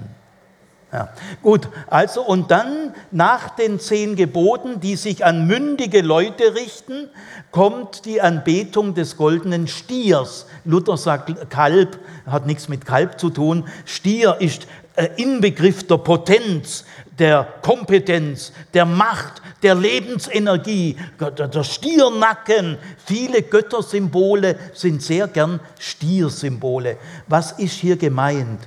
[0.93, 1.09] Ja.
[1.41, 7.09] Gut, also und dann nach den zehn Geboten, die sich an mündige Leute richten,
[7.51, 10.45] kommt die Anbetung des goldenen Stiers.
[10.67, 13.65] Luther sagt, Kalb hat nichts mit Kalb zu tun.
[13.87, 14.67] Stier ist
[15.17, 16.85] Inbegriff der Potenz,
[17.19, 22.79] der Kompetenz, der Macht, der Lebensenergie, der Stiernacken.
[23.05, 26.97] Viele Göttersymbole sind sehr gern Stiersymbole.
[27.29, 28.61] Was ist hier gemeint?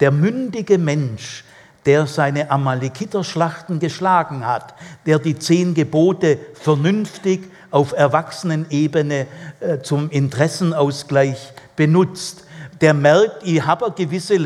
[0.00, 1.44] Der mündige Mensch,
[1.84, 4.74] der seine Amalekiterschlachten geschlagen hat,
[5.06, 9.26] der die zehn Gebote vernünftig auf Erwachsenenebene
[9.60, 12.44] äh, zum Interessenausgleich benutzt,
[12.80, 14.36] der merkt, ich habe gewisse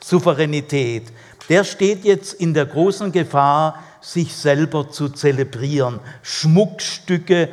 [0.00, 1.04] Lebenssouveränität.
[1.48, 6.00] Der steht jetzt in der großen Gefahr, sich selber zu zelebrieren.
[6.22, 7.48] Schmuckstücke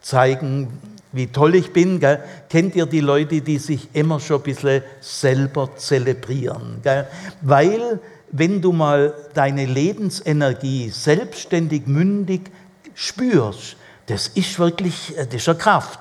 [0.00, 0.80] zeigen
[1.12, 1.98] wie toll ich bin.
[1.98, 2.22] Gell?
[2.50, 6.80] Kennt ihr die Leute, die sich immer schon ein bisschen selber zelebrieren?
[6.82, 7.06] Gell?
[7.40, 8.00] Weil,
[8.32, 12.50] wenn du mal deine Lebensenergie selbstständig, mündig
[12.94, 13.76] spürst,
[14.06, 16.00] das ist wirklich, äh, das ist eine Kraft,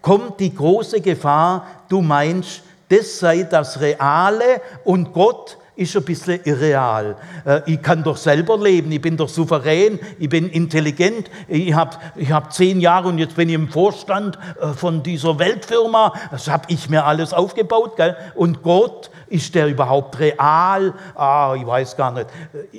[0.00, 6.40] kommt die große Gefahr, du meinst, das sei das Reale und Gott ist ein bisschen
[6.42, 7.16] irreal.
[7.44, 11.96] Äh, ich kann doch selber leben, ich bin doch souverän, ich bin intelligent, ich habe
[12.16, 16.48] ich hab zehn Jahre und jetzt bin ich im Vorstand äh, von dieser Weltfirma, das
[16.48, 17.96] habe ich mir alles aufgebaut.
[17.96, 18.16] Gell?
[18.34, 20.94] Und Gott, ist der überhaupt real?
[21.14, 22.26] Ah, ich weiß gar nicht,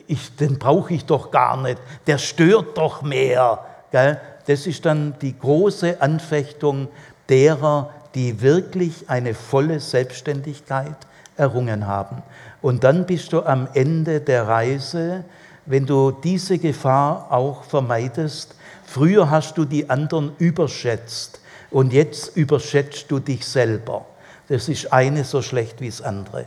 [0.08, 3.64] ich, den brauche ich doch gar nicht, der stört doch mehr.
[3.92, 4.20] Gell?
[4.46, 6.90] Das ist dann die große Anfechtung
[7.30, 10.96] derer, die wirklich eine volle Selbstständigkeit
[11.38, 12.24] errungen haben.
[12.62, 15.24] Und dann bist du am Ende der Reise,
[15.66, 18.56] wenn du diese Gefahr auch vermeidest.
[18.86, 21.40] Früher hast du die anderen überschätzt
[21.72, 24.06] und jetzt überschätzt du dich selber.
[24.48, 26.46] Das ist eine so schlecht wie das andere.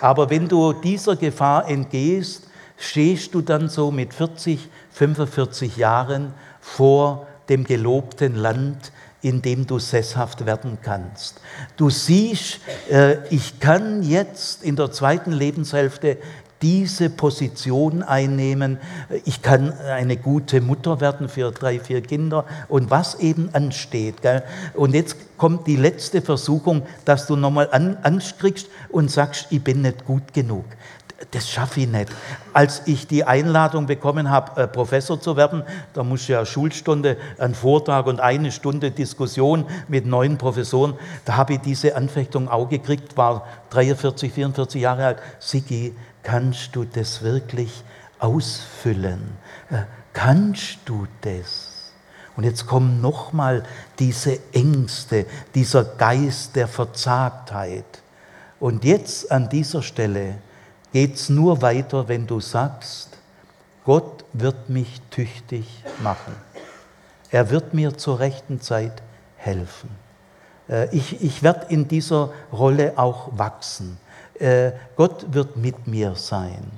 [0.00, 2.44] Aber wenn du dieser Gefahr entgehst,
[2.76, 8.92] stehst du dann so mit 40, 45 Jahren vor dem gelobten Land,
[9.22, 11.40] in dem du sesshaft werden kannst.
[11.76, 12.60] Du siehst,
[12.90, 16.18] äh, ich kann jetzt in der zweiten Lebenshälfte
[16.62, 18.78] diese Position einnehmen.
[19.24, 24.22] Ich kann eine gute Mutter werden für drei, vier Kinder und was eben ansteht.
[24.22, 24.42] Gell?
[24.74, 27.68] Und jetzt kommt die letzte Versuchung, dass du nochmal
[28.02, 30.64] Angst kriegst und sagst, ich bin nicht gut genug
[31.32, 32.10] das schaffe ich nicht.
[32.52, 37.54] Als ich die Einladung bekommen habe, äh, Professor zu werden, da muss ja Schulstunde, ein
[37.54, 40.94] Vortrag und eine Stunde Diskussion mit neun Professoren,
[41.24, 45.18] da habe ich diese Anfechtung auch gekriegt, war 43, 44 Jahre alt.
[45.40, 47.82] Sigi, kannst du das wirklich
[48.20, 49.36] ausfüllen?
[49.70, 51.92] Äh, kannst du das?
[52.36, 53.64] Und jetzt kommen nochmal
[53.98, 58.02] diese Ängste, dieser Geist der Verzagtheit.
[58.60, 60.36] Und jetzt an dieser Stelle
[60.98, 63.10] geht es nur weiter, wenn du sagst,
[63.84, 66.34] Gott wird mich tüchtig machen.
[67.30, 69.00] Er wird mir zur rechten Zeit
[69.36, 69.90] helfen.
[70.68, 73.98] Äh, ich, ich werde in dieser Rolle auch wachsen.
[74.40, 76.68] Äh, Gott wird mit mir sein.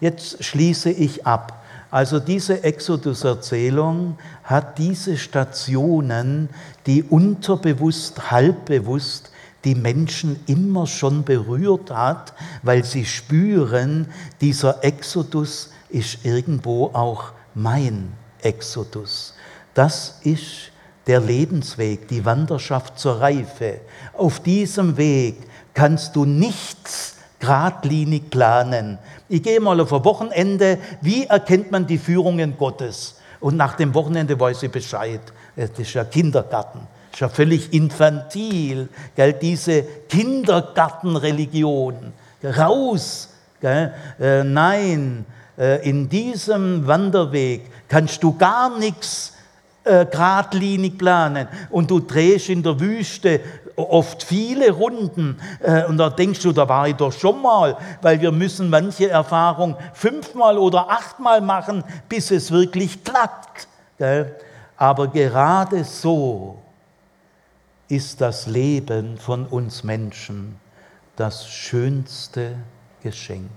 [0.00, 1.62] Jetzt schließe ich ab.
[1.90, 6.48] Also diese Exodus-Erzählung hat diese Stationen,
[6.86, 9.32] die unterbewusst, halbbewusst
[9.66, 14.06] die Menschen immer schon berührt hat, weil sie spüren,
[14.40, 18.12] dieser Exodus ist irgendwo auch mein
[18.42, 19.34] Exodus.
[19.74, 20.70] Das ist
[21.08, 23.80] der Lebensweg, die Wanderschaft zur Reife.
[24.12, 25.36] Auf diesem Weg
[25.74, 28.98] kannst du nichts geradlinig planen.
[29.28, 33.16] Ich gehe mal auf ein Wochenende, wie erkennt man die Führungen Gottes?
[33.40, 35.20] Und nach dem Wochenende weiß ich Bescheid.
[35.56, 36.86] Das ist ja Kindergarten
[37.16, 39.32] ist ja völlig infantil, gell?
[39.32, 42.12] diese Kindergartenreligion.
[42.44, 43.30] Raus!
[43.58, 43.94] Gell?
[44.20, 45.24] Äh, nein,
[45.56, 49.32] äh, in diesem Wanderweg kannst du gar nichts
[49.84, 51.48] äh, geradlinig planen.
[51.70, 53.40] Und du drehst in der Wüste
[53.76, 58.20] oft viele Runden äh, und da denkst du, da war ich doch schon mal, weil
[58.20, 63.68] wir müssen manche Erfahrung fünfmal oder achtmal machen, bis es wirklich klappt.
[63.96, 64.36] Gell?
[64.76, 66.58] Aber gerade so
[67.88, 70.58] ist das Leben von uns Menschen
[71.14, 72.56] das schönste
[73.02, 73.50] Geschenk.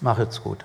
[0.00, 0.64] Macht's gut.